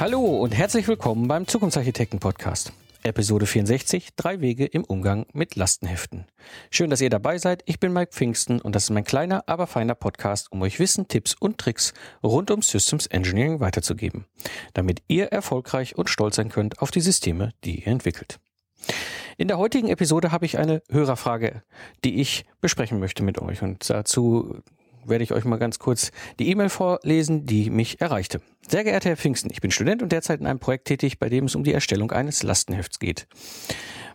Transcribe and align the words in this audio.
Hallo 0.00 0.22
und 0.22 0.56
herzlich 0.56 0.88
willkommen 0.88 1.28
beim 1.28 1.46
Zukunftsarchitekten 1.46 2.20
Podcast. 2.20 2.72
Episode 3.02 3.44
64, 3.44 4.14
drei 4.16 4.40
Wege 4.40 4.64
im 4.64 4.82
Umgang 4.82 5.26
mit 5.34 5.56
Lastenheften. 5.56 6.24
Schön, 6.70 6.88
dass 6.88 7.02
ihr 7.02 7.10
dabei 7.10 7.36
seid. 7.36 7.62
Ich 7.66 7.80
bin 7.80 7.92
Mike 7.92 8.12
Pfingsten 8.12 8.62
und 8.62 8.74
das 8.74 8.84
ist 8.84 8.90
mein 8.92 9.04
kleiner, 9.04 9.46
aber 9.46 9.66
feiner 9.66 9.94
Podcast, 9.94 10.52
um 10.52 10.62
euch 10.62 10.78
Wissen, 10.78 11.06
Tipps 11.06 11.34
und 11.34 11.58
Tricks 11.58 11.92
rund 12.22 12.50
um 12.50 12.62
Systems 12.62 13.08
Engineering 13.08 13.60
weiterzugeben, 13.60 14.24
damit 14.72 15.02
ihr 15.06 15.26
erfolgreich 15.26 15.98
und 15.98 16.08
stolz 16.08 16.36
sein 16.36 16.48
könnt 16.48 16.80
auf 16.80 16.90
die 16.90 17.02
Systeme, 17.02 17.52
die 17.64 17.80
ihr 17.80 17.88
entwickelt. 17.88 18.40
In 19.36 19.48
der 19.48 19.58
heutigen 19.58 19.88
Episode 19.88 20.32
habe 20.32 20.46
ich 20.46 20.56
eine 20.56 20.82
Hörerfrage, 20.88 21.62
die 22.04 22.22
ich 22.22 22.46
besprechen 22.62 23.00
möchte 23.00 23.22
mit 23.22 23.38
euch 23.38 23.60
und 23.60 23.90
dazu 23.90 24.62
werde 25.04 25.24
ich 25.24 25.32
euch 25.32 25.44
mal 25.44 25.58
ganz 25.58 25.78
kurz 25.78 26.10
die 26.38 26.48
E-Mail 26.48 26.68
vorlesen, 26.68 27.46
die 27.46 27.70
mich 27.70 28.00
erreichte. 28.00 28.40
Sehr 28.68 28.84
geehrter 28.84 29.10
Herr 29.10 29.16
Pfingsten, 29.16 29.50
ich 29.50 29.60
bin 29.60 29.70
Student 29.70 30.02
und 30.02 30.12
derzeit 30.12 30.40
in 30.40 30.46
einem 30.46 30.58
Projekt 30.58 30.86
tätig, 30.86 31.18
bei 31.18 31.28
dem 31.28 31.46
es 31.46 31.54
um 31.54 31.64
die 31.64 31.72
Erstellung 31.72 32.12
eines 32.12 32.42
Lastenhefts 32.42 32.98
geht. 32.98 33.26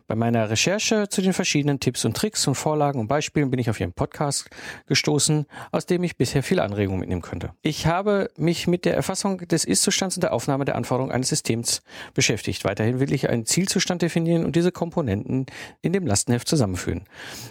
Bei 0.08 0.14
meiner 0.14 0.52
Recherche 0.52 1.10
zu 1.10 1.24
den 1.24 1.34
verschiedenen 1.34 1.80
Tipps 1.80 2.06
und 2.06 2.16
Tricks 2.16 2.48
und 2.48 2.54
Vorlagen 2.54 3.00
und 3.00 3.08
Beispielen 3.08 3.50
bin 3.50 3.60
ich 3.60 3.72
auf 3.72 3.80
Ihren 3.80 3.92
Podcast 3.94 4.50
gestoßen, 4.86 5.48
aus 5.72 5.88
dem 5.88 6.04
ich 6.04 6.16
bisher 6.16 6.44
viel 6.44 6.60
Anregung 6.60 7.00
mitnehmen 7.00 7.24
könnte. 7.24 7.54
Ich 7.64 7.88
habe 7.88 8.30
mich 8.38 8.68
mit 8.68 8.86
der 8.86 8.96
Erfassung 8.96 9.40
des 9.40 9.66
Ist-Zustands 9.66 10.18
und 10.18 10.22
der 10.22 10.34
Aufnahme 10.34 10.64
der 10.64 10.76
Anforderungen 10.76 11.12
eines 11.12 11.30
Systems 11.30 11.82
beschäftigt. 12.14 12.66
Weiterhin 12.66 13.00
will 13.00 13.14
ich 13.14 13.30
einen 13.30 13.48
Zielzustand 13.48 14.04
definieren 14.04 14.46
und 14.46 14.56
diese 14.56 14.72
Komponenten 14.72 15.48
in 15.82 15.92
dem 15.92 16.06
Lastenheft 16.06 16.48
zusammenführen. 16.48 17.06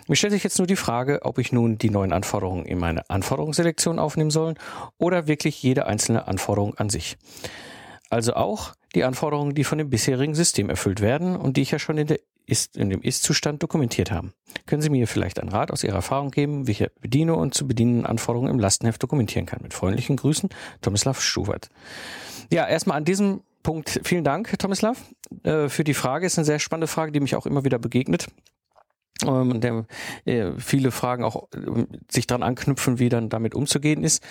Mir 0.07 0.15
stellt 0.15 0.33
sich 0.33 0.45
jetzt 0.45 0.59
nur 0.59 0.69
die 0.69 0.77
Frage, 0.77 1.23
ob 1.23 1.39
ich 1.39 1.51
nun 1.51 1.77
die 1.77 1.91
neuen 1.91 2.13
Anforderungen 2.13 2.67
in 2.67 2.79
meine 2.79 3.11
Anforderungsselektion 3.11 3.99
aufnehmen 3.99 4.31
soll 4.31 4.55
oder 4.97 5.27
wirklich 5.27 5.61
jede 5.61 5.87
einzelne 5.87 6.29
Anforderung 6.29 6.75
an 6.77 6.89
sich. 6.89 7.17
Also 8.11 8.35
auch 8.35 8.75
die 8.95 9.03
Anforderungen, 9.03 9.57
die 9.57 9.65
von 9.65 9.79
dem 9.79 9.91
bisherigen 9.91 10.37
System 10.37 10.71
erfüllt 10.71 11.01
werden 11.01 11.35
und 11.35 11.57
die 11.57 11.63
ich 11.63 11.73
ja 11.73 11.81
schon 11.81 11.99
in 11.99 12.07
der 12.07 12.21
ist, 12.47 12.77
in 12.77 12.91
dem 12.91 13.03
Ist-Zustand 13.03 13.63
dokumentiert 13.63 14.11
haben. 14.11 14.33
Können 14.67 14.83
Sie 14.83 14.91
mir 14.91 15.07
vielleicht 15.07 15.41
einen 15.41 15.51
Rat 15.51 15.71
aus 15.71 15.85
Ihrer 15.85 15.97
Erfahrung 15.97 16.31
geben, 16.31 16.67
wie 16.67 16.73
ich 16.73 16.87
bediene 17.01 17.35
und 17.35 17.55
zu 17.55 17.67
bedienenden 17.67 18.07
Anforderungen 18.07 18.51
im 18.51 18.59
Lastenheft 18.59 19.03
dokumentieren 19.03 19.47
kann? 19.47 19.61
Mit 19.63 19.75
freundlichen 19.75 20.17
Grüßen, 20.17 20.51
Tomislav 20.81 21.21
Schubert. 21.21 21.71
Ja, 22.51 22.67
erstmal 22.67 22.99
an 22.99 23.05
diesem 23.05 23.41
Punkt 23.63 24.01
vielen 24.05 24.25
Dank, 24.25 24.59
Tomislav, 24.59 25.03
äh, 25.43 25.69
für 25.69 25.85
die 25.85 25.95
Frage. 25.95 26.27
Ist 26.27 26.39
eine 26.39 26.45
sehr 26.45 26.59
spannende 26.59 26.87
Frage, 26.87 27.13
die 27.13 27.21
mich 27.21 27.35
auch 27.35 27.47
immer 27.47 27.65
wieder 27.65 27.79
begegnet. 27.79 28.29
Ähm, 29.27 29.61
der, 29.61 29.87
äh, 30.27 30.53
viele 30.59 30.91
Fragen 30.91 31.25
auch 31.25 31.49
äh, 31.55 31.87
sich 32.11 32.27
daran 32.27 32.43
anknüpfen, 32.43 32.99
wie 32.99 33.09
dann 33.09 33.31
damit 33.31 33.55
umzugehen 33.55 34.05
ist. 34.05 34.23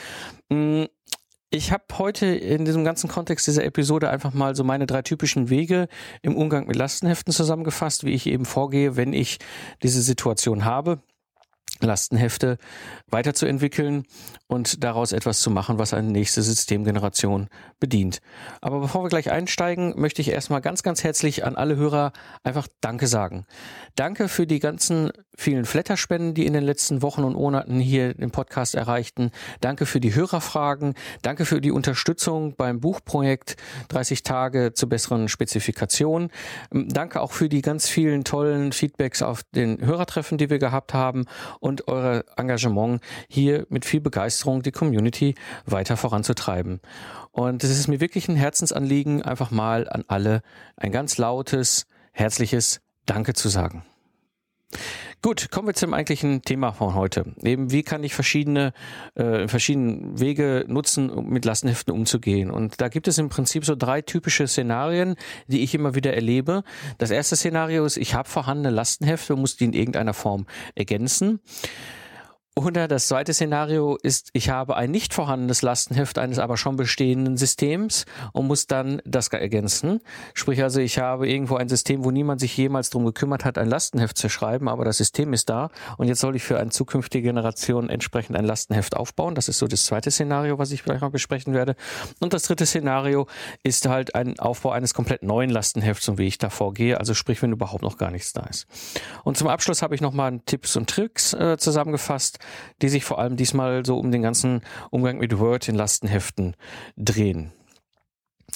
Mm, 0.49 0.83
ich 1.53 1.71
habe 1.71 1.83
heute 1.99 2.25
in 2.25 2.65
diesem 2.65 2.83
ganzen 2.83 3.07
Kontext 3.07 3.45
dieser 3.45 3.63
Episode 3.63 4.09
einfach 4.09 4.33
mal 4.33 4.55
so 4.55 4.63
meine 4.63 4.87
drei 4.87 5.03
typischen 5.03 5.51
Wege 5.51 5.87
im 6.23 6.35
Umgang 6.35 6.65
mit 6.65 6.75
Lastenheften 6.75 7.31
zusammengefasst, 7.31 8.03
wie 8.03 8.13
ich 8.13 8.25
eben 8.25 8.45
vorgehe, 8.45 8.95
wenn 8.95 9.13
ich 9.13 9.37
diese 9.83 10.01
Situation 10.01 10.65
habe. 10.65 11.03
Lastenhefte 11.79 12.57
weiterzuentwickeln 13.09 14.05
und 14.47 14.83
daraus 14.83 15.11
etwas 15.11 15.41
zu 15.41 15.51
machen, 15.51 15.79
was 15.79 15.93
eine 15.93 16.11
nächste 16.11 16.41
Systemgeneration 16.41 17.49
bedient. 17.79 18.19
Aber 18.61 18.79
bevor 18.79 19.03
wir 19.03 19.09
gleich 19.09 19.29
einsteigen, 19.31 19.93
möchte 19.99 20.21
ich 20.21 20.29
erstmal 20.29 20.61
ganz, 20.61 20.81
ganz 20.81 21.03
herzlich 21.03 21.45
an 21.45 21.55
alle 21.55 21.75
Hörer 21.75 22.13
einfach 22.43 22.67
Danke 22.81 23.07
sagen. 23.07 23.45
Danke 23.95 24.27
für 24.27 24.47
die 24.47 24.59
ganzen 24.59 25.11
vielen 25.35 25.65
Flatterspenden, 25.65 26.33
die 26.33 26.45
in 26.45 26.53
den 26.53 26.63
letzten 26.63 27.01
Wochen 27.01 27.23
und 27.23 27.33
Monaten 27.33 27.79
hier 27.79 28.17
im 28.19 28.31
Podcast 28.31 28.75
erreichten. 28.75 29.31
Danke 29.61 29.85
für 29.85 29.99
die 29.99 30.13
Hörerfragen. 30.13 30.93
Danke 31.21 31.45
für 31.45 31.61
die 31.61 31.71
Unterstützung 31.71 32.55
beim 32.55 32.79
Buchprojekt 32.79 33.55
30 33.89 34.23
Tage 34.23 34.73
zur 34.73 34.89
besseren 34.89 35.27
Spezifikation. 35.27 36.29
Danke 36.71 37.21
auch 37.21 37.31
für 37.31 37.49
die 37.49 37.61
ganz 37.61 37.89
vielen 37.89 38.23
tollen 38.23 38.71
Feedbacks 38.71 39.21
auf 39.21 39.43
den 39.55 39.79
Hörertreffen, 39.85 40.37
die 40.37 40.49
wir 40.49 40.59
gehabt 40.59 40.93
haben 40.93 41.25
und 41.59 41.87
euer 41.87 42.23
Engagement 42.37 43.01
hier 43.27 43.65
mit 43.69 43.85
viel 43.85 44.01
Begeisterung 44.01 44.61
die 44.61 44.71
Community 44.71 45.35
weiter 45.65 45.97
voranzutreiben. 45.97 46.79
Und 47.31 47.63
es 47.63 47.71
ist 47.71 47.87
mir 47.87 47.99
wirklich 47.99 48.27
ein 48.27 48.35
Herzensanliegen, 48.35 49.23
einfach 49.23 49.49
mal 49.49 49.89
an 49.89 50.03
alle 50.07 50.41
ein 50.77 50.91
ganz 50.91 51.17
lautes, 51.17 51.87
herzliches 52.11 52.81
Danke 53.05 53.33
zu 53.33 53.49
sagen. 53.49 53.83
Gut, 55.25 55.51
kommen 55.51 55.69
wir 55.69 55.73
zum 55.73 55.93
eigentlichen 55.93 56.41
Thema 56.41 56.73
von 56.73 56.95
heute. 56.95 57.23
Eben, 57.43 57.71
wie 57.71 57.81
kann 57.81 58.03
ich 58.03 58.13
verschiedene, 58.13 58.73
äh, 59.15 59.47
verschiedene 59.47 60.19
Wege 60.19 60.65
nutzen, 60.67 61.09
um 61.09 61.29
mit 61.29 61.45
Lastenheften 61.45 61.93
umzugehen? 61.93 62.51
Und 62.51 62.81
da 62.81 62.89
gibt 62.89 63.07
es 63.07 63.17
im 63.19 63.29
Prinzip 63.29 63.63
so 63.63 63.73
drei 63.73 64.01
typische 64.01 64.45
Szenarien, 64.49 65.15
die 65.47 65.63
ich 65.63 65.73
immer 65.75 65.95
wieder 65.95 66.13
erlebe. 66.13 66.65
Das 66.97 67.09
erste 67.09 67.37
Szenario 67.37 67.85
ist, 67.85 67.95
ich 67.95 68.15
habe 68.15 68.27
vorhandene 68.27 68.75
Lastenhefte 68.75 69.35
und 69.35 69.39
muss 69.39 69.55
die 69.55 69.63
in 69.63 69.71
irgendeiner 69.71 70.13
Form 70.13 70.45
ergänzen. 70.75 71.39
Oder 72.55 72.87
das 72.87 73.07
zweite 73.07 73.33
Szenario 73.33 73.97
ist, 74.03 74.29
ich 74.33 74.49
habe 74.49 74.75
ein 74.77 74.91
nicht 74.91 75.15
vorhandenes 75.15 75.63
Lastenheft 75.63 76.19
eines 76.19 76.37
aber 76.37 76.55
schon 76.55 76.75
bestehenden 76.75 77.35
Systems 77.35 78.05
und 78.31 78.45
muss 78.45 78.67
dann 78.67 79.01
das 79.05 79.29
ergänzen. 79.29 80.01
Sprich 80.35 80.61
also, 80.61 80.79
ich 80.79 80.99
habe 80.99 81.27
irgendwo 81.27 81.55
ein 81.55 81.67
System, 81.67 82.03
wo 82.03 82.11
niemand 82.11 82.39
sich 82.39 82.55
jemals 82.55 82.91
drum 82.91 83.05
gekümmert 83.05 83.43
hat, 83.43 83.57
ein 83.57 83.67
Lastenheft 83.67 84.19
zu 84.19 84.29
schreiben, 84.29 84.69
aber 84.69 84.85
das 84.85 84.97
System 84.97 85.33
ist 85.33 85.49
da 85.49 85.71
und 85.97 86.07
jetzt 86.07 86.19
soll 86.19 86.35
ich 86.35 86.43
für 86.43 86.59
eine 86.59 86.69
zukünftige 86.69 87.29
Generation 87.29 87.89
entsprechend 87.89 88.35
ein 88.35 88.45
Lastenheft 88.45 88.95
aufbauen. 88.95 89.33
Das 89.33 89.49
ist 89.49 89.57
so 89.57 89.65
das 89.65 89.85
zweite 89.85 90.11
Szenario, 90.11 90.59
was 90.59 90.69
ich 90.71 90.83
gleich 90.83 91.01
mal 91.01 91.09
besprechen 91.09 91.55
werde. 91.55 91.75
Und 92.19 92.33
das 92.33 92.43
dritte 92.43 92.67
Szenario 92.67 93.25
ist 93.63 93.87
halt 93.87 94.13
ein 94.13 94.37
Aufbau 94.37 94.69
eines 94.69 94.93
komplett 94.93 95.23
neuen 95.23 95.49
Lastenhefts 95.49 96.07
und 96.07 96.19
wie 96.19 96.27
ich 96.27 96.37
da 96.37 96.51
vorgehe. 96.51 96.99
Also 96.99 97.15
sprich, 97.15 97.41
wenn 97.41 97.51
überhaupt 97.51 97.81
noch 97.81 97.97
gar 97.97 98.11
nichts 98.11 98.31
da 98.31 98.41
ist. 98.41 98.67
Und 99.23 99.37
zum 99.37 99.47
Abschluss 99.47 99.81
habe 99.81 99.95
ich 99.95 100.01
nochmal 100.01 100.39
Tipps 100.45 100.75
und 100.75 100.87
Tricks 100.87 101.33
äh, 101.33 101.57
zusammengefasst 101.57 102.37
die 102.81 102.89
sich 102.89 103.05
vor 103.05 103.19
allem 103.19 103.37
diesmal 103.37 103.85
so 103.85 103.97
um 103.97 104.11
den 104.11 104.21
ganzen 104.21 104.61
Umgang 104.89 105.17
mit 105.17 105.39
Word 105.39 105.67
in 105.67 105.75
Lastenheften 105.75 106.55
drehen. 106.97 107.51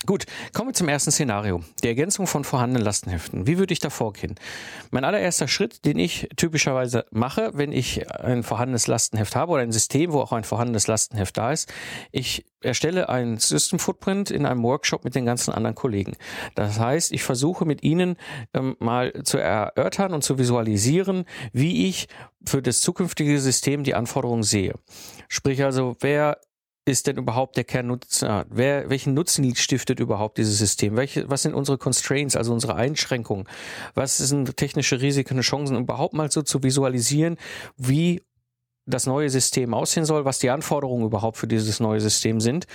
Gut, 0.06 0.26
kommen 0.54 0.70
wir 0.70 0.74
zum 0.74 0.90
ersten 0.90 1.12
Szenario. 1.12 1.64
Die 1.84 1.88
Ergänzung 1.88 2.28
von 2.28 2.44
vorhandenen 2.44 2.84
Lastenheften. 2.84 3.48
Wie 3.48 3.58
würde 3.58 3.74
ich 3.74 3.80
da 3.80 3.90
vorgehen? 3.90 4.36
Mein 4.92 5.04
allererster 5.04 5.48
Schritt, 5.48 5.86
den 5.86 5.98
ich 5.98 6.30
typischerweise 6.38 7.06
mache, 7.10 7.52
wenn 7.56 7.72
ich 7.72 8.10
ein 8.12 8.44
vorhandenes 8.44 8.88
Lastenheft 8.88 9.36
habe 9.36 9.52
oder 9.54 9.64
ein 9.64 9.72
System, 9.72 10.14
wo 10.14 10.22
auch 10.22 10.32
ein 10.34 10.44
vorhandenes 10.44 10.88
Lastenheft 10.88 11.36
da 11.36 11.52
ist, 11.52 11.74
ich 12.12 12.46
erstelle 12.62 13.10
ein 13.10 13.38
System 13.38 13.80
Footprint 13.80 14.30
in 14.30 14.46
einem 14.46 14.62
Workshop 14.64 15.04
mit 15.04 15.16
den 15.16 15.26
ganzen 15.26 15.52
anderen 15.52 15.76
Kollegen. 15.76 16.16
Das 16.54 16.80
heißt, 16.80 17.12
ich 17.12 17.24
versuche 17.24 17.66
mit 17.66 17.84
ihnen 17.84 18.18
ähm, 18.54 18.76
mal 18.80 19.12
zu 19.24 19.40
erörtern 19.40 20.14
und 20.14 20.24
zu 20.24 20.38
visualisieren, 20.38 21.26
wie 21.54 21.88
ich 21.88 22.08
für 22.46 22.62
das 22.62 22.82
zukünftige 22.82 23.40
System 23.40 23.84
die 23.84 23.96
Anforderungen 23.96 24.44
sehe. 24.44 24.76
Sprich 25.28 25.64
also, 25.64 25.98
wer 26.02 26.38
ist 26.88 27.08
denn 27.08 27.18
überhaupt 27.18 27.58
der 27.58 27.64
Kernnutzer? 27.64 28.46
Wer, 28.50 28.90
welchen 28.90 29.14
Nutzen 29.14 29.56
stiftet 29.56 30.00
überhaupt 30.00 30.38
dieses 30.38 30.58
System? 30.58 30.96
Welche, 30.96 31.30
was 31.30 31.42
sind 31.42 31.54
unsere 31.54 31.78
Constraints, 31.78 32.36
also 32.36 32.54
unsere 32.54 32.76
Einschränkungen? 32.76 33.48
Was 33.94 34.18
sind 34.18 34.56
technische 34.58 35.02
Risiken 35.02 35.38
und 35.38 35.44
Chancen? 35.44 35.76
Um 35.76 35.84
überhaupt 35.84 36.14
mal 36.14 36.32
so 36.32 36.42
zu 36.42 36.64
visualisieren, 36.64 37.38
wie 37.76 38.22
das 38.86 39.06
neue 39.06 39.30
System 39.30 39.74
aussehen 39.74 40.06
soll, 40.06 40.24
was 40.24 40.40
die 40.40 40.50
Anforderungen 40.50 41.06
überhaupt 41.06 41.38
für 41.38 41.48
dieses 41.48 41.80
neue 41.80 42.00
System 42.00 42.40
sind. 42.40 42.68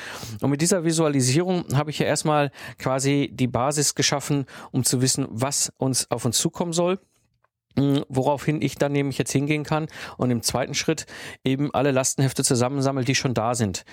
Und 0.43 0.51
mit 0.51 0.61
dieser 0.61 0.85
Visualisierung 0.85 1.65
habe 1.75 1.91
ich 1.91 1.99
ja 1.99 2.07
erstmal 2.07 2.51
quasi 2.79 3.31
die 3.33 3.49
Basis 3.49 3.95
geschaffen, 3.95 4.45
um 4.73 4.85
zu 4.85 5.01
wissen, 5.01 5.27
was 5.31 5.73
uns 5.79 6.11
auf 6.11 6.27
uns 6.27 6.39
zukommen 6.39 6.75
soll 6.75 6.99
woraufhin 8.09 8.61
ich 8.63 8.77
dann 8.77 8.93
nämlich 8.93 9.19
jetzt 9.19 9.33
hingehen 9.33 9.65
kann 9.65 9.89
und 10.17 10.31
im 10.31 10.43
zweiten 10.43 10.75
Schritt 10.75 11.07
eben 11.45 11.73
alle 11.75 11.91
Lastenhefte 11.91 12.45
zusammensammelt, 12.45 13.09
die 13.09 13.15
schon 13.15 13.35
da 13.35 13.55
sind. 13.55 13.85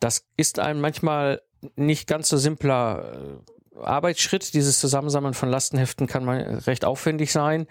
Das 0.00 0.24
ist 0.36 0.58
ein 0.58 0.80
manchmal 0.80 1.42
nicht 1.76 2.06
ganz 2.06 2.28
so 2.28 2.36
simpler 2.36 3.12
äh, 3.14 3.57
Arbeitsschritt, 3.82 4.54
dieses 4.54 4.78
Zusammensammeln 4.80 5.34
von 5.34 5.48
Lastenheften 5.48 6.06
kann 6.06 6.24
mal 6.24 6.60
recht 6.66 6.84
aufwendig 6.84 7.32
sein. 7.32 7.66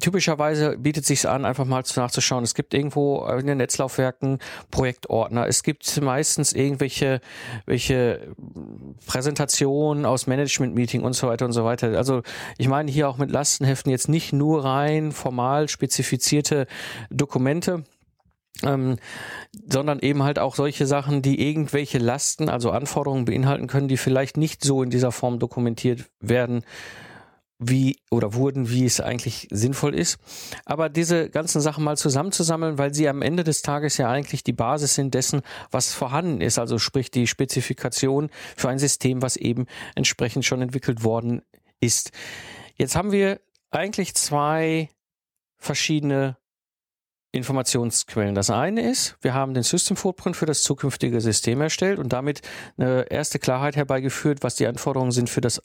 Typischerweise 0.00 0.76
bietet 0.78 1.06
sich 1.06 1.28
an, 1.28 1.44
einfach 1.44 1.64
mal 1.64 1.82
nachzuschauen. 1.96 2.44
Es 2.44 2.54
gibt 2.54 2.74
irgendwo 2.74 3.26
in 3.26 3.46
den 3.46 3.58
Netzlaufwerken 3.58 4.38
Projektordner. 4.70 5.46
Es 5.46 5.62
gibt 5.62 6.00
meistens 6.00 6.52
irgendwelche 6.52 7.20
welche 7.66 8.34
Präsentationen 9.06 10.06
aus 10.06 10.26
Management-Meeting 10.26 11.02
und 11.02 11.14
so 11.14 11.28
weiter 11.28 11.44
und 11.44 11.52
so 11.52 11.64
weiter. 11.64 11.96
Also 11.96 12.22
ich 12.58 12.68
meine 12.68 12.90
hier 12.90 13.08
auch 13.08 13.18
mit 13.18 13.30
Lastenheften 13.30 13.90
jetzt 13.90 14.08
nicht 14.08 14.32
nur 14.32 14.64
rein 14.64 15.12
formal 15.12 15.68
spezifizierte 15.68 16.66
Dokumente, 17.10 17.84
ähm, 18.64 18.96
sondern 19.68 20.00
eben 20.00 20.22
halt 20.22 20.38
auch 20.38 20.54
solche 20.54 20.86
Sachen, 20.86 21.22
die 21.22 21.46
irgendwelche 21.48 21.98
Lasten, 21.98 22.48
also 22.48 22.70
Anforderungen 22.70 23.24
beinhalten 23.24 23.66
können, 23.66 23.88
die 23.88 23.96
vielleicht 23.96 24.36
nicht 24.36 24.64
so 24.64 24.82
in 24.82 24.90
dieser 24.90 25.12
Form 25.12 25.38
dokumentiert 25.38 26.04
werden 26.20 26.64
wie 27.58 27.96
oder 28.10 28.34
wurden, 28.34 28.68
wie 28.68 28.84
es 28.84 29.00
eigentlich 29.00 29.48
sinnvoll 29.50 29.94
ist. 29.94 30.18
Aber 30.64 30.88
diese 30.88 31.30
ganzen 31.30 31.60
Sachen 31.60 31.84
mal 31.84 31.96
zusammenzusammeln, 31.96 32.78
weil 32.78 32.92
sie 32.94 33.08
am 33.08 33.22
Ende 33.22 33.44
des 33.44 33.62
Tages 33.62 33.96
ja 33.96 34.10
eigentlich 34.10 34.42
die 34.42 34.52
Basis 34.52 34.94
sind 34.94 35.14
dessen, 35.14 35.42
was 35.70 35.94
vorhanden 35.94 36.40
ist. 36.40 36.58
Also 36.58 36.78
sprich 36.78 37.10
die 37.10 37.26
Spezifikation 37.26 38.30
für 38.56 38.68
ein 38.68 38.78
System, 38.78 39.22
was 39.22 39.36
eben 39.36 39.66
entsprechend 39.94 40.44
schon 40.44 40.62
entwickelt 40.62 41.04
worden 41.04 41.42
ist. 41.80 42.10
Jetzt 42.76 42.96
haben 42.96 43.12
wir 43.12 43.40
eigentlich 43.70 44.14
zwei 44.14 44.90
verschiedene 45.56 46.36
Informationsquellen. 47.34 48.34
Das 48.34 48.48
eine 48.48 48.88
ist, 48.88 49.16
wir 49.20 49.34
haben 49.34 49.54
den 49.54 49.64
System 49.64 49.96
Footprint 49.96 50.36
für 50.36 50.46
das 50.46 50.62
zukünftige 50.62 51.20
System 51.20 51.60
erstellt 51.60 51.98
und 51.98 52.12
damit 52.12 52.42
eine 52.78 53.10
erste 53.10 53.38
Klarheit 53.38 53.76
herbeigeführt, 53.76 54.42
was 54.42 54.54
die 54.54 54.66
Anforderungen 54.66 55.10
sind 55.10 55.28
für 55.28 55.40
das 55.40 55.60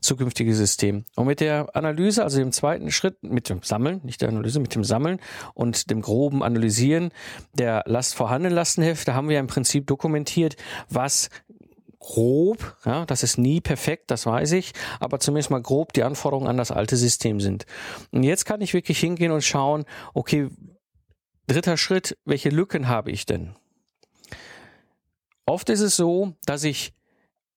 zukünftige 0.00 0.54
System. 0.54 1.04
Und 1.14 1.26
mit 1.26 1.40
der 1.40 1.74
Analyse, 1.76 2.24
also 2.24 2.38
dem 2.38 2.52
zweiten 2.52 2.90
Schritt, 2.90 3.22
mit 3.22 3.48
dem 3.48 3.62
Sammeln, 3.62 4.00
nicht 4.02 4.22
der 4.22 4.28
Analyse, 4.28 4.58
mit 4.58 4.74
dem 4.74 4.82
Sammeln 4.82 5.20
und 5.54 5.90
dem 5.90 6.02
groben 6.02 6.42
Analysieren 6.42 7.10
der 7.52 7.84
Last 7.86 8.14
vorhandenen 8.16 8.54
Lastenhefte 8.54 9.14
haben 9.14 9.28
wir 9.28 9.38
im 9.38 9.46
Prinzip 9.46 9.86
dokumentiert, 9.86 10.56
was 10.88 11.30
grob, 12.00 12.76
ja, 12.84 13.06
das 13.06 13.22
ist 13.22 13.38
nie 13.38 13.60
perfekt, 13.60 14.10
das 14.10 14.26
weiß 14.26 14.52
ich, 14.52 14.72
aber 15.00 15.20
zumindest 15.20 15.50
mal 15.50 15.62
grob 15.62 15.94
die 15.94 16.02
Anforderungen 16.02 16.48
an 16.48 16.58
das 16.58 16.70
alte 16.70 16.96
System 16.96 17.40
sind. 17.40 17.64
Und 18.10 18.24
jetzt 18.24 18.44
kann 18.44 18.60
ich 18.60 18.74
wirklich 18.74 18.98
hingehen 18.98 19.32
und 19.32 19.42
schauen, 19.42 19.84
okay, 20.12 20.50
Dritter 21.46 21.76
Schritt, 21.76 22.16
welche 22.24 22.48
Lücken 22.48 22.88
habe 22.88 23.10
ich 23.10 23.26
denn? 23.26 23.54
Oft 25.44 25.68
ist 25.68 25.80
es 25.80 25.94
so, 25.96 26.34
dass 26.46 26.64
ich 26.64 26.94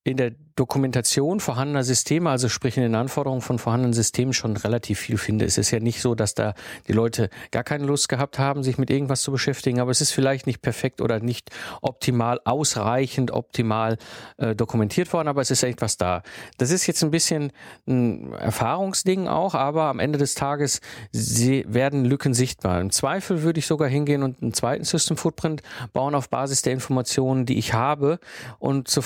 in 0.04 0.18
der 0.18 0.32
Dokumentation 0.58 1.38
vorhandener 1.38 1.84
Systeme, 1.84 2.30
also 2.30 2.48
sprich 2.48 2.76
in 2.76 2.82
den 2.82 2.96
Anforderungen 2.96 3.42
von 3.42 3.60
vorhandenen 3.60 3.92
Systemen 3.92 4.32
schon 4.32 4.56
relativ 4.56 4.98
viel 4.98 5.16
finde. 5.16 5.44
Es 5.44 5.56
ist 5.56 5.70
ja 5.70 5.78
nicht 5.78 6.02
so, 6.02 6.16
dass 6.16 6.34
da 6.34 6.54
die 6.88 6.92
Leute 6.92 7.30
gar 7.52 7.62
keine 7.62 7.86
Lust 7.86 8.08
gehabt 8.08 8.40
haben, 8.40 8.64
sich 8.64 8.76
mit 8.76 8.90
irgendwas 8.90 9.22
zu 9.22 9.30
beschäftigen, 9.30 9.78
aber 9.78 9.92
es 9.92 10.00
ist 10.00 10.10
vielleicht 10.10 10.48
nicht 10.48 10.60
perfekt 10.60 11.00
oder 11.00 11.20
nicht 11.20 11.50
optimal, 11.80 12.40
ausreichend 12.44 13.30
optimal 13.30 13.98
äh, 14.38 14.56
dokumentiert 14.56 15.12
worden, 15.12 15.28
aber 15.28 15.42
es 15.42 15.52
ist 15.52 15.62
etwas 15.62 15.96
da. 15.96 16.22
Das 16.56 16.72
ist 16.72 16.88
jetzt 16.88 17.04
ein 17.04 17.12
bisschen 17.12 17.52
ein 17.86 18.32
Erfahrungsding 18.32 19.28
auch, 19.28 19.54
aber 19.54 19.84
am 19.84 20.00
Ende 20.00 20.18
des 20.18 20.34
Tages 20.34 20.80
werden 21.12 22.04
Lücken 22.04 22.34
sichtbar. 22.34 22.80
Im 22.80 22.90
Zweifel 22.90 23.42
würde 23.42 23.60
ich 23.60 23.66
sogar 23.66 23.88
hingehen 23.88 24.24
und 24.24 24.42
einen 24.42 24.54
zweiten 24.54 24.84
System 24.84 25.16
Footprint 25.16 25.62
bauen 25.92 26.16
auf 26.16 26.28
Basis 26.30 26.62
der 26.62 26.72
Informationen, 26.72 27.46
die 27.46 27.58
ich 27.58 27.74
habe 27.74 28.18
und 28.58 28.88
zu, 28.88 29.02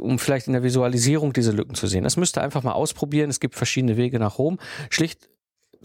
um 0.00 0.18
vielleicht 0.18 0.48
in 0.48 0.52
der 0.52 0.64
Visualisierung 0.64 0.95
Visualisierung 0.96 1.32
diese 1.32 1.52
Lücken 1.52 1.74
zu 1.74 1.86
sehen. 1.86 2.04
Das 2.04 2.16
müsst 2.16 2.38
ihr 2.38 2.42
einfach 2.42 2.62
mal 2.62 2.72
ausprobieren. 2.72 3.28
Es 3.28 3.38
gibt 3.38 3.54
verschiedene 3.54 3.96
Wege 3.96 4.18
nach 4.18 4.38
Rom. 4.38 4.58
Schlicht 4.90 5.28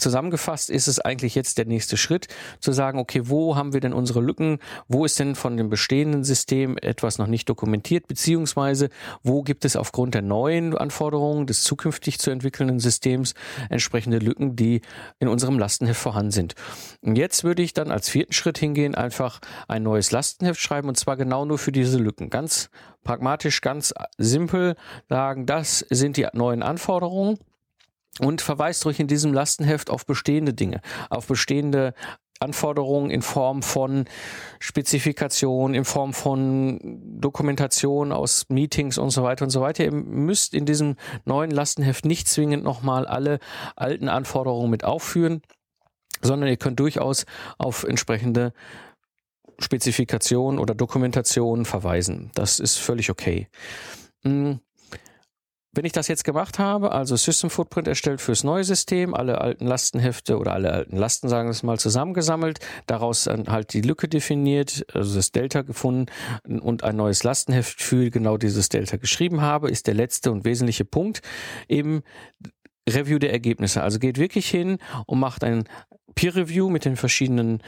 zusammengefasst 0.02 0.70
ist 0.70 0.88
es 0.88 1.00
eigentlich 1.00 1.36
jetzt 1.36 1.58
der 1.58 1.66
nächste 1.66 1.98
Schritt, 1.98 2.28
zu 2.60 2.72
sagen, 2.72 3.00
okay, 3.00 3.22
wo 3.26 3.56
haben 3.56 3.74
wir 3.74 3.80
denn 3.80 3.94
unsere 3.94 4.22
Lücken? 4.22 4.60
Wo 4.88 5.06
ist 5.06 5.20
denn 5.20 5.36
von 5.36 5.58
dem 5.58 5.70
bestehenden 5.70 6.24
System 6.24 6.78
etwas 6.78 7.18
noch 7.18 7.28
nicht 7.28 7.48
dokumentiert? 7.48 8.08
Beziehungsweise, 8.08 8.90
wo 9.24 9.44
gibt 9.44 9.66
es 9.66 9.76
aufgrund 9.76 10.14
der 10.14 10.22
neuen 10.22 10.78
Anforderungen 10.78 11.48
des 11.48 11.64
zukünftig 11.64 12.20
zu 12.20 12.32
entwickelnden 12.32 12.80
Systems 12.80 13.34
entsprechende 13.70 14.20
Lücken, 14.20 14.56
die 14.56 14.82
in 15.20 15.28
unserem 15.28 15.60
Lastenheft 15.60 16.02
vorhanden 16.02 16.32
sind? 16.32 16.56
Und 17.02 17.16
jetzt 17.16 17.44
würde 17.44 17.62
ich 17.62 17.74
dann 17.74 17.92
als 17.92 18.10
vierten 18.10 18.34
Schritt 18.34 18.58
hingehen, 18.58 18.96
einfach 18.96 19.40
ein 19.68 19.84
neues 19.84 20.12
Lastenheft 20.12 20.60
schreiben 20.60 20.90
und 20.90 20.98
zwar 20.98 21.18
genau 21.18 21.46
nur 21.46 21.58
für 21.58 21.72
diese 21.72 21.98
Lücken. 21.98 22.30
Ganz 22.30 22.70
pragmatisch, 23.04 23.62
ganz 23.62 23.94
simpel 24.18 24.76
sagen, 25.10 25.46
das 25.46 25.80
sind 25.90 26.18
die 26.18 26.28
neuen 26.34 26.64
Anforderungen 26.64 27.40
und 28.20 28.42
verweist 28.42 28.86
ruhig 28.86 29.00
in 29.00 29.08
diesem 29.08 29.34
Lastenheft 29.34 29.90
auf 29.90 30.06
bestehende 30.06 30.54
Dinge, 30.54 30.82
auf 31.10 31.28
bestehende 31.28 31.94
Anforderungen 32.42 33.12
in 33.12 33.22
Form 33.22 33.62
von 33.62 34.06
Spezifikation, 34.60 35.76
in 35.76 35.86
Form 35.86 36.14
von 36.14 36.80
Dokumentation 37.20 38.12
aus 38.12 38.46
Meetings 38.50 38.98
und 38.98 39.12
so 39.12 39.24
weiter 39.24 39.46
und 39.46 39.52
so 39.52 39.62
weiter. 39.62 39.86
Ihr 39.86 39.92
müsst 39.92 40.54
in 40.54 40.66
diesem 40.66 40.96
neuen 41.26 41.52
Lastenheft 41.52 42.06
nicht 42.06 42.28
zwingend 42.28 42.64
nochmal 42.64 43.06
alle 43.06 43.40
alten 43.76 44.10
Anforderungen 44.10 44.72
mit 44.72 44.84
aufführen, 44.84 45.42
sondern 46.22 46.50
ihr 46.50 46.58
könnt 46.58 46.80
durchaus 46.80 47.26
auf 47.60 47.84
entsprechende 47.84 48.54
Spezifikation 49.60 50.58
oder 50.58 50.74
Dokumentation 50.74 51.66
verweisen. 51.66 52.32
Das 52.34 52.60
ist 52.60 52.78
völlig 52.78 53.12
okay. 53.12 53.48
Hm. 54.24 54.60
Wenn 55.74 55.86
ich 55.86 55.94
das 55.94 56.10
jetzt 56.10 56.26
gemacht 56.26 56.60
habe, 56.60 56.92
also 56.92 57.16
System 57.16 57.50
Footprint 57.50 57.88
erstellt 57.88 58.20
fürs 58.20 58.44
neue 58.44 58.66
System, 58.66 59.14
alle 59.14 59.40
alten 59.40 59.66
Lastenhefte 59.66 60.38
oder 60.38 60.52
alle 60.52 60.74
alten 60.74 60.98
Lasten, 60.98 61.30
sagen 61.30 61.48
wir 61.48 61.52
es 61.52 61.64
mal, 61.64 61.80
zusammengesammelt, 61.80 62.60
daraus 62.88 63.26
halt 63.28 63.74
die 63.74 63.80
Lücke 63.80 64.10
definiert, 64.10 64.86
also 64.94 65.16
das 65.16 65.32
Delta 65.32 65.62
gefunden 65.62 66.08
und 66.44 66.84
ein 66.84 66.98
neues 66.98 67.24
Lastenheft 67.24 67.82
für 67.82 68.10
genau 68.10 68.36
dieses 68.36 68.68
Delta 68.68 68.98
geschrieben 68.98 69.40
habe, 69.40 69.70
ist 69.70 69.88
der 69.88 69.94
letzte 69.94 70.34
und 70.34 70.44
wesentliche 70.44 70.84
Punkt 70.84 71.22
eben 71.70 72.04
Review 72.90 73.18
der 73.20 73.32
Ergebnisse. 73.32 73.82
Also 73.82 74.00
geht 74.00 74.18
wirklich 74.18 74.50
hin 74.50 74.78
und 75.06 75.20
macht 75.20 75.46
ein 75.46 75.64
Peer 76.16 76.36
Review 76.36 76.70
mit 76.70 76.84
den 76.84 76.98
verschiedenen 76.98 77.64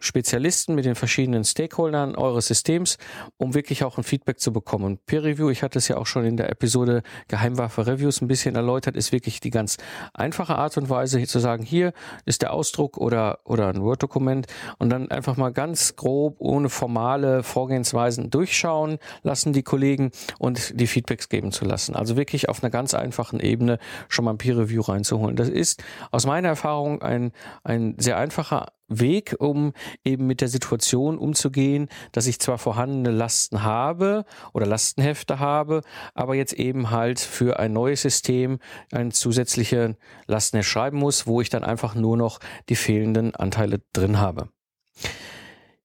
Spezialisten, 0.00 0.74
mit 0.74 0.84
den 0.84 0.94
verschiedenen 0.94 1.44
Stakeholdern 1.44 2.14
eures 2.14 2.46
Systems, 2.46 2.98
um 3.36 3.54
wirklich 3.54 3.84
auch 3.84 3.98
ein 3.98 4.04
Feedback 4.04 4.40
zu 4.40 4.52
bekommen. 4.52 4.98
Peer 5.06 5.24
Review, 5.24 5.50
ich 5.50 5.62
hatte 5.62 5.78
es 5.78 5.88
ja 5.88 5.96
auch 5.96 6.06
schon 6.06 6.24
in 6.24 6.36
der 6.36 6.50
Episode 6.50 7.02
Geheimwaffe 7.28 7.86
Reviews 7.86 8.20
ein 8.20 8.28
bisschen 8.28 8.54
erläutert, 8.54 8.96
ist 8.96 9.12
wirklich 9.12 9.40
die 9.40 9.50
ganz 9.50 9.76
einfache 10.14 10.56
Art 10.56 10.76
und 10.76 10.88
Weise, 10.88 11.18
hier 11.18 11.28
zu 11.28 11.38
sagen, 11.38 11.64
hier 11.64 11.92
ist 12.24 12.42
der 12.42 12.52
Ausdruck 12.52 12.96
oder, 12.98 13.40
oder 13.44 13.68
ein 13.68 13.82
Word-Dokument 13.82 14.46
und 14.78 14.90
dann 14.90 15.10
einfach 15.10 15.36
mal 15.36 15.52
ganz 15.52 15.96
grob, 15.96 16.36
ohne 16.38 16.68
formale 16.68 17.42
Vorgehensweisen 17.42 18.30
durchschauen 18.30 18.98
lassen, 19.22 19.52
die 19.52 19.62
Kollegen 19.62 20.10
und 20.38 20.78
die 20.78 20.86
Feedbacks 20.86 21.28
geben 21.28 21.52
zu 21.52 21.64
lassen. 21.64 21.96
Also 21.96 22.16
wirklich 22.16 22.48
auf 22.48 22.62
einer 22.62 22.70
ganz 22.70 22.94
einfachen 22.94 23.40
Ebene 23.40 23.78
schon 24.08 24.24
mal 24.24 24.32
ein 24.32 24.38
Peer 24.38 24.58
Review 24.58 24.82
reinzuholen. 24.82 25.36
Das 25.36 25.48
ist 25.48 25.82
aus 26.10 26.26
meiner 26.26 26.48
Erfahrung 26.48 27.02
ein, 27.02 27.32
ein 27.64 27.94
sehr 27.98 28.16
einfacher 28.16 28.66
Weg, 28.88 29.36
um 29.38 29.72
eben 30.04 30.26
mit 30.26 30.40
der 30.40 30.48
Situation 30.48 31.18
umzugehen, 31.18 31.88
dass 32.12 32.26
ich 32.26 32.40
zwar 32.40 32.58
vorhandene 32.58 33.10
Lasten 33.10 33.62
habe 33.62 34.24
oder 34.52 34.66
Lastenhefte 34.66 35.38
habe, 35.38 35.82
aber 36.14 36.34
jetzt 36.34 36.54
eben 36.54 36.90
halt 36.90 37.20
für 37.20 37.58
ein 37.58 37.72
neues 37.72 38.02
System 38.02 38.58
ein 38.90 39.10
zusätzliche 39.10 39.96
Lastenheft 40.26 40.68
schreiben 40.68 40.98
muss, 40.98 41.26
wo 41.26 41.40
ich 41.40 41.50
dann 41.50 41.64
einfach 41.64 41.94
nur 41.94 42.16
noch 42.16 42.40
die 42.68 42.76
fehlenden 42.76 43.34
Anteile 43.34 43.80
drin 43.92 44.18
habe. 44.18 44.48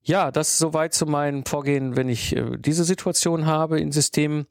Ja, 0.06 0.32
das 0.32 0.50
ist 0.50 0.58
soweit 0.58 0.94
zu 0.94 1.06
meinem 1.06 1.46
Vorgehen, 1.46 1.96
wenn 1.96 2.10
ich 2.10 2.36
äh, 2.36 2.58
diese 2.58 2.84
Situation 2.84 3.46
habe 3.46 3.80
in 3.80 3.94
Systemen. 3.94 4.48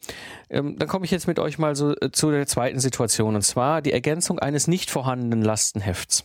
Ähm, 0.49 0.79
dann 0.79 0.89
komme 0.89 1.05
ich 1.05 1.11
jetzt 1.11 1.27
mit 1.27 1.39
euch 1.39 1.59
mal 1.59 1.77
so 1.77 1.95
äh, 1.95 2.11
zu 2.11 2.31
der 2.31 2.47
zweiten 2.47 2.81
Situation, 2.81 3.35
und 3.35 3.43
zwar 3.43 3.83
die 3.83 3.93
Ergänzung 3.93 4.39
eines 4.39 4.67
nicht 4.67 4.91
vorhandenen 4.91 5.43
Lastenhefts 5.43 6.25